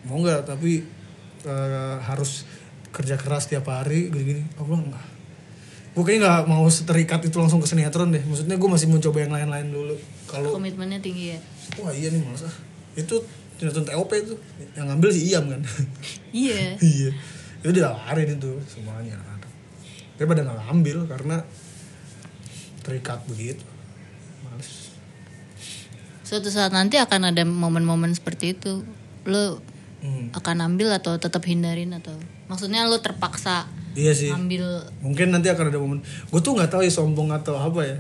[0.07, 0.83] Mau nggak tapi
[1.47, 2.47] eh, harus
[2.93, 4.43] kerja keras tiap hari gini-gini.
[4.59, 5.07] Aku bilang enggak.
[5.93, 8.22] Gue kayaknya nggak mau terikat itu langsung ke sinetron deh.
[8.24, 9.97] Maksudnya gue masih mencoba yang lain-lain dulu.
[10.28, 11.39] Kalau Komitmennya tinggi ya.
[11.80, 12.49] wah iya nih masa.
[12.97, 13.20] Itu
[13.61, 14.35] sinetron TOP itu
[14.76, 15.61] yang ngambil si Iam kan?
[16.33, 16.80] Iya.
[16.80, 17.11] iya.
[17.61, 19.20] Itu ditawarin itu semuanya.
[20.16, 21.37] Tapi pada nggak ngambil karena
[22.83, 23.62] terikat begitu.
[24.43, 24.91] Males.
[26.22, 28.83] Suatu saat nanti akan ada momen-momen seperti itu.
[29.24, 29.62] Lu
[30.03, 30.35] Hmm.
[30.35, 32.11] akan ambil atau tetap hindarin atau
[32.51, 34.35] maksudnya lu terpaksa iya sih.
[34.35, 34.83] ambil?
[34.99, 36.03] Mungkin nanti akan ada momen.
[36.26, 37.99] Gue tuh nggak tahu ya sombong atau apa ya.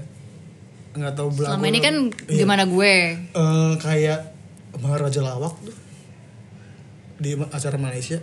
[0.92, 1.94] Nggak tahu belagu selama ini kan
[2.26, 2.42] Iya.
[2.42, 2.94] gimana gue?
[3.30, 4.34] Eh, kayak
[4.82, 5.76] Maharaja Lawak tuh.
[7.16, 8.18] Di acara Malaysia.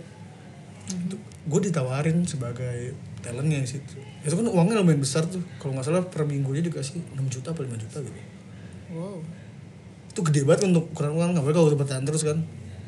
[1.48, 3.96] Gue ditawarin sebagai talentnya di situ.
[4.24, 5.40] Itu kan uangnya lumayan besar tuh.
[5.60, 8.20] Kalau nggak salah per minggunya dikasih 6 juta atau 5 juta gitu.
[8.92, 9.22] Wow.
[10.10, 11.30] Itu gede banget untuk ukuran uang.
[11.38, 12.38] Apalagi kalau udah bertahan terus kan.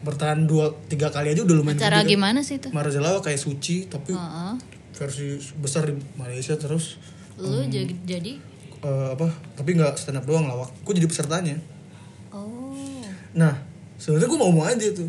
[0.02, 2.12] Bertahan dua tiga kali aja udah lumayan cara gede kan.
[2.18, 2.74] gimana sih itu?
[2.74, 4.54] Maharaja Lawak kayak suci tapi Heeh.
[4.98, 6.98] versi besar di Malaysia terus.
[7.38, 8.34] Lu jadi jadi?
[8.82, 9.30] Eh, apa?
[9.54, 11.54] Tapi nggak stand up doang lawak gue jadi pesertanya.
[12.34, 12.74] Oh.
[13.38, 13.54] Nah,
[13.94, 15.06] sebenarnya gue mau ngomong aja tuh.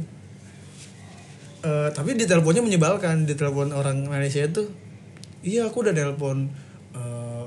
[1.64, 3.26] Eh, tapi di teleponnya menyebalkan.
[3.26, 4.70] Di telepon orang Malaysia itu.
[5.44, 6.48] Iya, aku udah telepon
[6.94, 7.46] eh,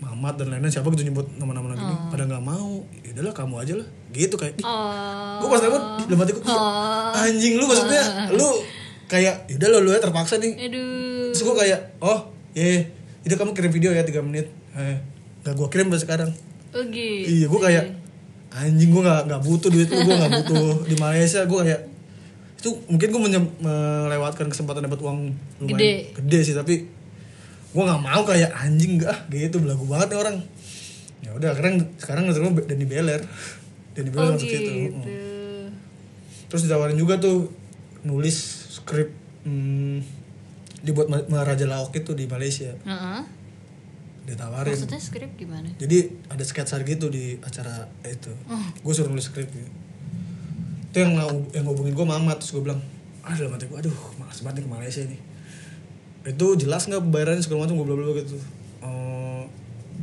[0.00, 2.80] Mamat dan lain-lain siapa gitu nyebut nama-nama lagi pada nggak mau.
[3.04, 3.86] Ya udahlah kamu aja lah.
[4.08, 4.56] Gitu kayak.
[4.62, 6.56] oh Gue pas telepon dalam hatiku, "Iya,
[7.20, 8.02] anjing lu maksudnya
[8.32, 8.48] lu
[9.04, 10.56] kayak yaudah lo lu ya terpaksa nih.
[10.56, 12.88] aduh Terus gue kayak, oh iya,
[13.20, 14.48] itu kamu kirim video ya 3 menit.
[14.72, 14.96] Eh,
[15.42, 16.30] gak gue kirim sampai sekarang.
[16.70, 17.84] oh gitu Iya, gue kayak
[18.50, 21.80] anjing gue nggak nggak butuh duit lu, gue nggak butuh di Malaysia gue kayak
[22.60, 23.20] itu mungkin gue
[23.58, 25.92] melewatkan kesempatan dapat uang lumayan Gede.
[26.14, 26.84] gede sih tapi
[27.66, 30.36] gue nggak mau kayak anjing gak gitu belagu banget nih orang
[31.20, 33.20] ya udah sekarang sekarang terima Dani Beler
[33.90, 35.66] Dani Beler oh masuk situ gitu Mm.
[36.48, 37.48] terus ditawarin juga tuh
[38.02, 38.36] nulis
[38.72, 39.08] skrip
[39.42, 40.02] hmm,
[40.80, 43.20] dibuat Ma- Maharaja Laok itu di Malaysia Heeh.
[44.26, 48.58] ditawarin maksudnya skrip gimana jadi ada sketsa gitu di acara itu Oh.
[48.58, 49.70] gue suruh nulis skrip gitu.
[50.90, 51.12] Itu yang
[51.54, 52.80] yang ngubungin gue Mamat terus gue bilang
[53.22, 55.20] ah dalam hati gue aduh malas banget nih ke Malaysia nih
[56.20, 58.36] itu jelas nggak pembayarannya segala macam gue bla bla gitu.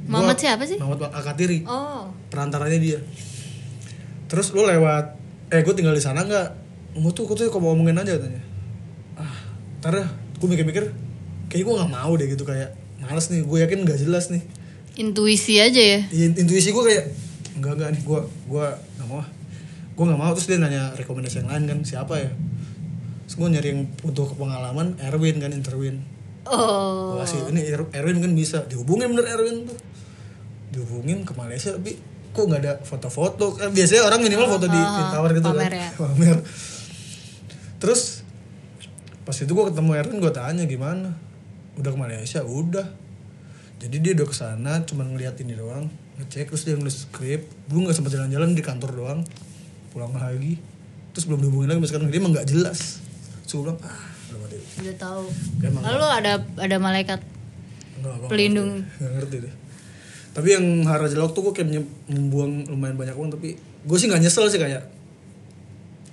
[0.08, 0.80] Gua- Mamat siapa sih?
[0.80, 1.68] Mamat Akatiri.
[1.68, 2.08] Oh.
[2.32, 3.00] Perantaranya dia.
[4.32, 5.20] Terus lu lewat
[5.52, 6.48] eh gue tinggal di sana nggak?
[6.98, 8.42] Mau tuh gue tuh kok mau ngomongin aja katanya.
[9.20, 9.36] Ah
[9.84, 10.84] ntar dah gue mikir-mikir
[11.52, 12.72] kayak gue nggak mau deh gitu kayak
[13.04, 14.42] males nih gue yakin nggak jelas nih.
[14.98, 16.00] Intuisi aja ya?
[16.10, 17.06] Iya, intuisi gue kayak
[17.60, 18.66] enggak enggak gue gue
[18.98, 19.28] nggak mau ah.
[19.98, 20.32] Gue nggak mau.
[20.38, 22.30] Terus dia nanya rekomendasi yang lain kan siapa ya?
[23.26, 26.00] Terus gue nyari yang butuh pengalaman Erwin kan Interwin
[26.48, 27.20] oh.
[27.20, 28.64] Wah sih ini Er- Erwin kan bisa.
[28.66, 29.78] Dihubungin bener Erwin tuh.
[30.72, 32.00] Dihubungin ke Malaysia tapi
[32.32, 33.58] kok nggak ada foto-foto?
[33.58, 35.90] Kan biasanya orang minimal foto di, ditawar gitu pamer kan ya.
[36.02, 36.38] pamer.
[37.78, 38.24] Terus
[39.28, 41.10] pas itu gue ketemu Erwin gue tanya gimana?
[41.76, 42.40] Udah ke Malaysia?
[42.46, 42.88] Udah.
[43.78, 47.46] Jadi dia udah ke sana cuma ngeliat ini doang ngecek terus dia nulis skrip.
[47.70, 49.20] Belum nggak sempat jalan-jalan di kantor doang
[49.98, 50.62] pulang lagi.
[51.18, 52.14] Terus belum dihubungin lagi sekarang.
[52.14, 53.02] Dia emang nggak jelas.
[53.50, 55.24] Terus gue bilang ah belum ada udah tahu.
[55.66, 57.20] Emang lalu ada ada malaikat
[57.98, 58.86] Enggak, Pelindung.
[58.86, 59.36] nggak ngerti.
[59.50, 59.54] Deh.
[60.38, 61.82] Tapi yang Hara Jelok tuh gue kayak
[62.14, 64.86] membuang lumayan banyak uang tapi gue sih nggak nyesel sih kayak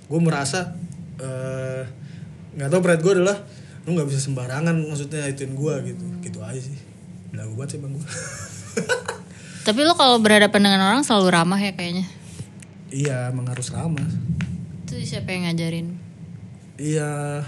[0.09, 0.73] gue merasa
[1.21, 1.85] eh,
[2.57, 3.37] nggak tahu pride gue adalah
[3.85, 6.05] lu nggak bisa sembarangan maksudnya ituin gue gitu.
[6.25, 6.73] Gitu aja sih.
[7.29, 8.05] Belagu banget sih bang gue
[9.65, 12.05] tapi lo kalau berhadapan dengan orang selalu ramah ya kayaknya
[12.87, 14.05] iya emang harus ramah
[14.83, 15.87] itu siapa yang ngajarin
[16.75, 17.41] iya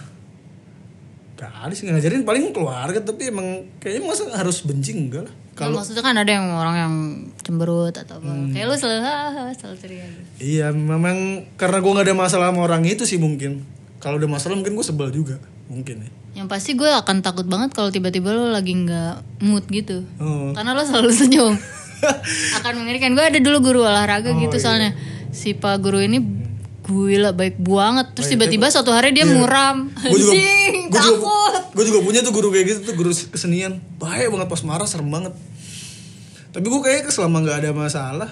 [1.34, 3.46] gak ada sih ngajarin paling keluarga tapi emang
[3.78, 6.94] kayaknya masa harus benci enggak lah kalau maksudnya kan ada yang orang yang
[7.40, 8.54] cemberut atau apa Hmm.
[8.54, 9.02] kayak lo selalu
[9.54, 10.22] selalu ceria gitu.
[10.38, 11.18] Iya, memang
[11.58, 13.66] karena gue nggak ada masalah sama orang itu sih mungkin.
[13.98, 16.10] Kalau ada masalah mungkin gue sebel juga, mungkin ya.
[16.38, 20.54] yang pasti gue akan takut banget kalau tiba-tiba lo lagi nggak mood gitu Oh.
[20.54, 21.58] karena lo selalu senyum
[22.62, 24.62] akan mengerikan gue ada dulu guru olahraga Oh, gitu iya.
[24.62, 24.92] soalnya
[25.30, 26.20] si pak guru ini
[26.84, 29.36] gila baik banget terus Oh, iya, tiba-tiba suatu hari dia Iya.
[29.36, 32.96] muram Gue juga, anjing gue juga, takut gue juga punya tuh guru kayak gitu tuh
[32.96, 33.84] guru kesenian.
[34.00, 35.36] Baik banget pas marah serem banget.
[36.50, 38.32] Tapi gue kayaknya selama nggak ada masalah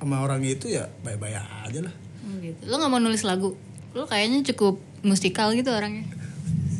[0.00, 1.94] sama orang itu ya baik-baik aja lah.
[2.24, 2.58] Oh, gitu.
[2.66, 3.54] Lo nggak mau nulis lagu?
[3.92, 6.08] Lo kayaknya cukup musikal gitu orangnya.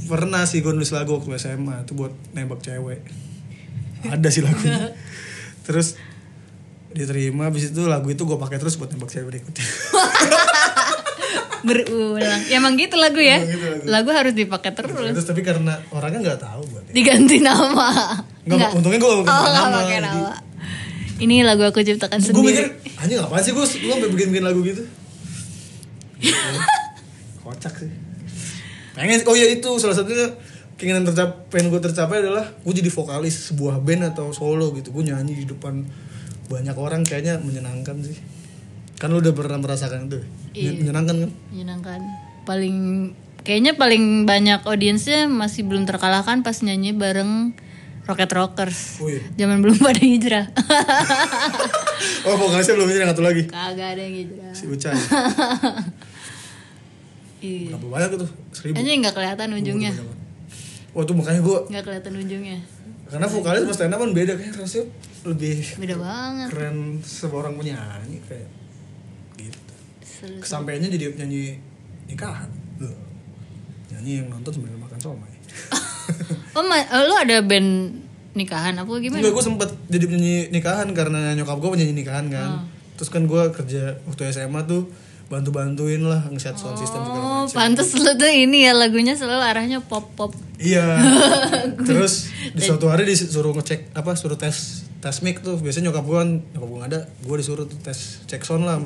[0.09, 3.05] Pernah sih gue nulis lagu waktu SMA itu buat nembak cewek.
[4.09, 4.97] Ada sih lagunya.
[5.69, 5.95] Terus
[6.93, 9.65] diterima habis itu lagu itu gue pakai terus buat nembak cewek berikutnya.
[11.63, 12.43] Berulang.
[12.47, 13.39] Ya emang gitu lagu ya.
[13.39, 13.87] Gitu lagu.
[13.87, 14.09] lagu.
[14.11, 14.91] harus dipakai terus.
[14.91, 18.19] terus tapi karena orangnya nggak tahu buat Diganti nama.
[18.43, 20.33] Nggak, untungnya gue nggak Oh, pakai nggak nama, pakai jadi- nama.
[21.15, 22.99] Ini lagu aku ciptakan gue mikir sendiri.
[22.99, 24.83] anjing ngapain sih gue gue sampai bikin-bikin lagu gitu
[27.43, 27.91] kocak sih
[28.93, 30.35] pengen oh ya itu salah satunya
[30.75, 35.05] keinginan tercapai pengen gue tercapai adalah gue jadi vokalis sebuah band atau solo gitu gue
[35.05, 35.87] nyanyi di depan
[36.47, 38.19] banyak orang kayaknya menyenangkan sih
[38.97, 40.27] kan lu udah pernah merasakan itu ya?
[40.53, 40.71] Iya.
[40.79, 42.01] menyenangkan kan Menyenangkan.
[42.43, 42.77] Paling
[43.43, 47.55] kayaknya paling banyak audiensnya masih belum terkalahkan pas nyanyi bareng
[48.03, 48.99] Rocket Rockers.
[48.99, 50.47] oh iya Zaman belum pada hijrah.
[52.27, 54.53] oh vokalisnya belum ini satu lagi Kagak ada yang hijrah.
[54.53, 54.95] si Ucai
[57.43, 57.75] Iya.
[57.75, 59.93] berapa banyak itu seribu Aja nggak kelihatan ujungnya.
[60.93, 62.59] Wah tuh makanya gue Nggak kelihatan ujungnya.
[63.13, 64.85] Karena vokalis sama stand up kan beda kayak rasanya
[65.23, 66.47] lebih Beda banget.
[66.49, 68.49] keren seorang penyanyi kayak
[69.37, 69.61] gitu
[70.41, 71.61] kesampaiannya jadi nyanyi
[72.07, 72.49] nikahan
[72.79, 72.97] Loh.
[73.89, 75.33] nyanyi yang nonton sambil makan somai
[76.53, 77.97] Oh, ma- oh, lu ada band
[78.33, 79.21] nikahan apa gimana?
[79.21, 82.65] Enggak, gue sempet jadi penyanyi nikahan karena nyokap gue penyanyi nikahan kan Oh.
[82.95, 84.89] terus kan gue kerja waktu SMA tuh
[85.27, 89.43] bantu-bantuin lah nge-set sound system segala Oh, macam pantes lu tuh ini ya lagunya selalu
[89.43, 90.31] arahnya pop-pop.
[90.57, 91.01] iya.
[91.89, 95.57] Terus di suatu hari disuruh ngecek apa suruh tes tes mic tuh.
[95.57, 98.77] Biasanya nyokap gue kan nyokap gue ada gue disuruh tuh tes cek sound lah.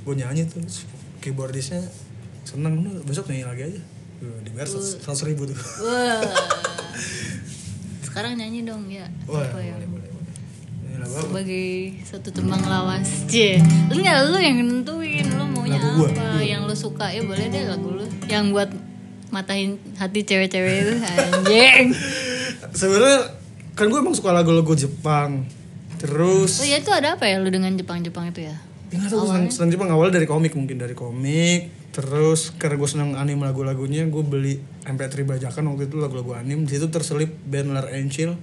[0.00, 0.60] Gue nyanyi tuh
[1.18, 1.80] keyboardisnya
[2.42, 2.82] seneng.
[2.82, 3.80] Lu besok nyanyi lagi aja.
[4.20, 5.56] Tuh, dibayar seratus ribu tuh.
[5.80, 6.20] Wah.
[8.04, 9.06] Sekarang nyanyi dong ya.
[9.24, 10.89] wah Apa boleh yang boleh boleh Nyanyi lagu apa?
[11.08, 13.24] Sebagai satu tembang lawas.
[13.30, 13.56] C
[13.88, 17.08] lu nggak lu yang nentuin lu maunya Lagu gua, apa yang lu suka.
[17.14, 18.04] Ya boleh deh lagu lu.
[18.28, 18.70] Yang buat
[19.30, 20.94] matahin hati cewek-cewek itu.
[21.00, 21.86] Anjing.
[22.80, 23.40] Sebenarnya
[23.78, 25.46] kan gue emang suka lagu-lagu Jepang.
[25.96, 28.56] Terus oh ya itu ada apa ya lu dengan Jepang-Jepang itu ya?
[28.90, 29.88] Ya tahu senang, senang Jepang.
[29.88, 31.90] Awalnya dari komik mungkin dari komik.
[31.90, 36.66] Terus karena gue senang anime lagu-lagunya gue beli MP3 bajakan waktu itu lagu-lagu anime.
[36.66, 38.34] Di situ terselip band Lar Angel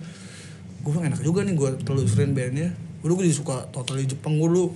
[0.87, 2.71] gue bilang enak juga nih gue telusurin bandnya
[3.03, 4.67] gue gue suka totally Jepang gue dulu.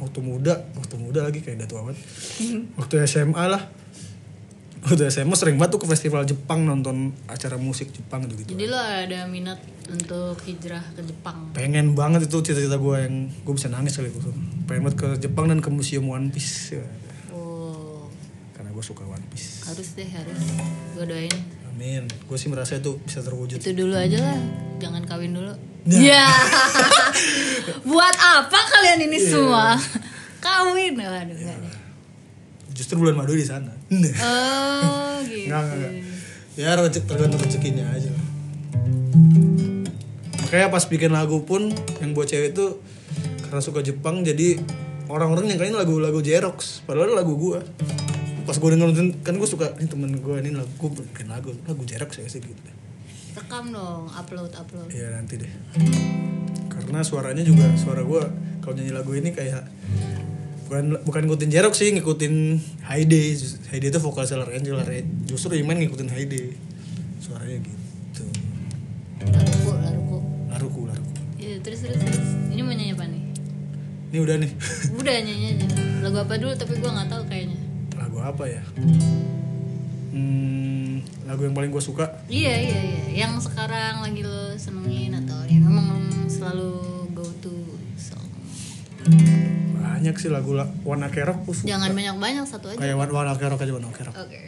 [0.00, 2.00] Waktu muda waktu muda lagi kayak udah tua banget.
[2.80, 3.68] Waktu SMA lah.
[4.80, 8.64] Waktu SMA sering banget tuh ke festival Jepang nonton acara musik Jepang gitu gitu jadi
[8.64, 9.60] lu ada minat
[9.92, 11.52] untuk hijrah ke Jepang?
[11.52, 14.32] Pengen banget itu cita-cita gue yang gue bisa nangis kali gue
[14.64, 16.80] pengen banget ke Jepang dan ke museum One Piece.
[17.28, 18.08] Oh.
[18.56, 19.68] Karena gue suka One Piece.
[19.68, 20.40] Harus deh harus.
[20.96, 22.04] Gue doain amin.
[22.26, 24.38] Gue sih merasa itu bisa terwujud itu dulu aja lah.
[24.78, 25.52] Jangan kawin dulu.
[25.80, 25.96] Nah.
[25.96, 26.28] ya
[27.90, 29.30] buat apa kalian ini Iya.
[29.32, 29.66] semua?
[30.44, 30.92] Kawin.
[30.96, 31.74] Waduh enggak deh.
[32.72, 33.72] Justru bulan madu di sana.
[34.20, 35.52] Oh gitu.
[36.56, 38.24] ya rezeki tergantung rezekinya aja lah.
[40.40, 41.68] Makanya pas bikin lagu pun
[42.00, 42.80] yang buat cewek itu
[43.44, 44.58] karena suka Jepang jadi
[45.06, 47.58] orang-orang nyangkain lagu-lagu Jerox padahal lagu gue
[48.50, 51.82] pas gue dengerin kan gue suka ini temen gue ini lagu gue bikin lagu lagu
[51.86, 52.58] Jerox ya sih gitu
[53.30, 55.52] rekam dong upload upload Iya nanti deh.
[56.66, 58.18] Karena suaranya juga suara gue
[58.58, 59.62] kalau nyanyi lagu ini kayak
[60.66, 62.34] bukan bukan ngikutin Jerok sih ngikutin
[62.90, 63.38] Haide.
[63.70, 64.74] Haide itu vokal Sailor Angel.
[65.30, 66.58] Justru Iman ngikutin Haide.
[67.22, 68.24] Suaranya gitu.
[69.30, 70.18] laruku laruku
[70.50, 71.12] Laruku laruku.
[71.38, 73.22] Iya, terus terus terus ini mau nyanyi apa nih
[74.10, 74.50] Ini udah nih.
[74.98, 75.66] udah nyanyi aja
[76.02, 77.59] lagu apa dulu tapi gua nggak tahu kayaknya
[78.20, 78.60] lagu apa ya?
[80.10, 85.40] Hmm, lagu yang paling gue suka iya iya iya yang sekarang lagi lo senengin atau
[85.46, 85.88] yang emang
[86.26, 86.76] selalu
[87.10, 87.54] go to
[87.96, 88.26] song
[89.72, 93.56] banyak sih lagu la- Warna Kerok jangan banyak banyak satu aja Kayak Warna, Warna Kerok
[93.58, 94.14] aja Warna Kerok.
[94.18, 94.40] oke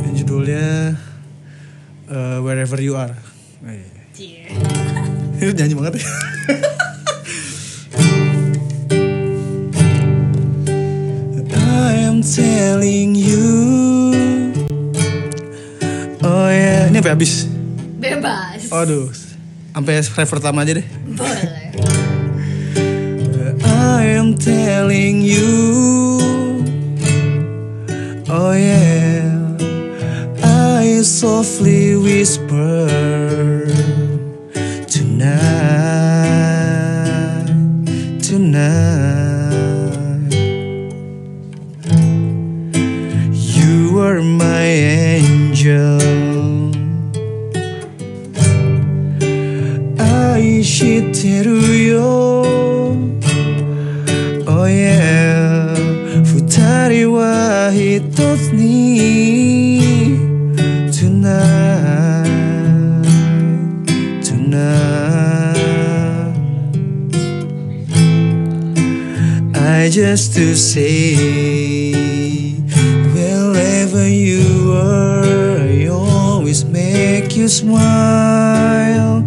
[0.00, 0.64] Yang judulnya
[2.06, 3.12] eh, Wherever You Are.
[3.58, 3.90] Oh, iya.
[4.14, 4.46] Cie.
[5.42, 6.06] Itu nyanyi banget ya.
[12.16, 13.44] I am telling you.
[16.24, 17.44] Oh ya, ini sampai habis.
[18.00, 18.72] bebas.
[18.72, 19.12] Aduh,
[19.76, 20.86] sampai ref pertama aja deh.
[21.12, 21.76] boleh.
[23.68, 26.24] I am telling you.
[28.32, 29.28] Oh yeah.
[30.40, 32.88] I softly whisper
[70.16, 71.92] just to say,
[73.12, 79.20] wherever you are, I always make you smile.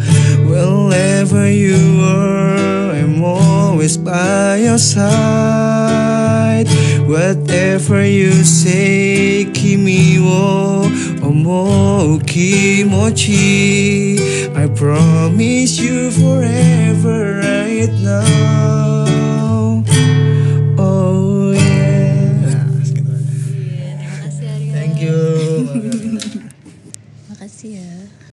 [0.50, 6.68] Wherever you are, I'm always by your side.
[7.06, 10.90] Whatever you say, kimi wo
[11.22, 14.18] omo kimochi.
[14.56, 19.09] I promise you forever right now.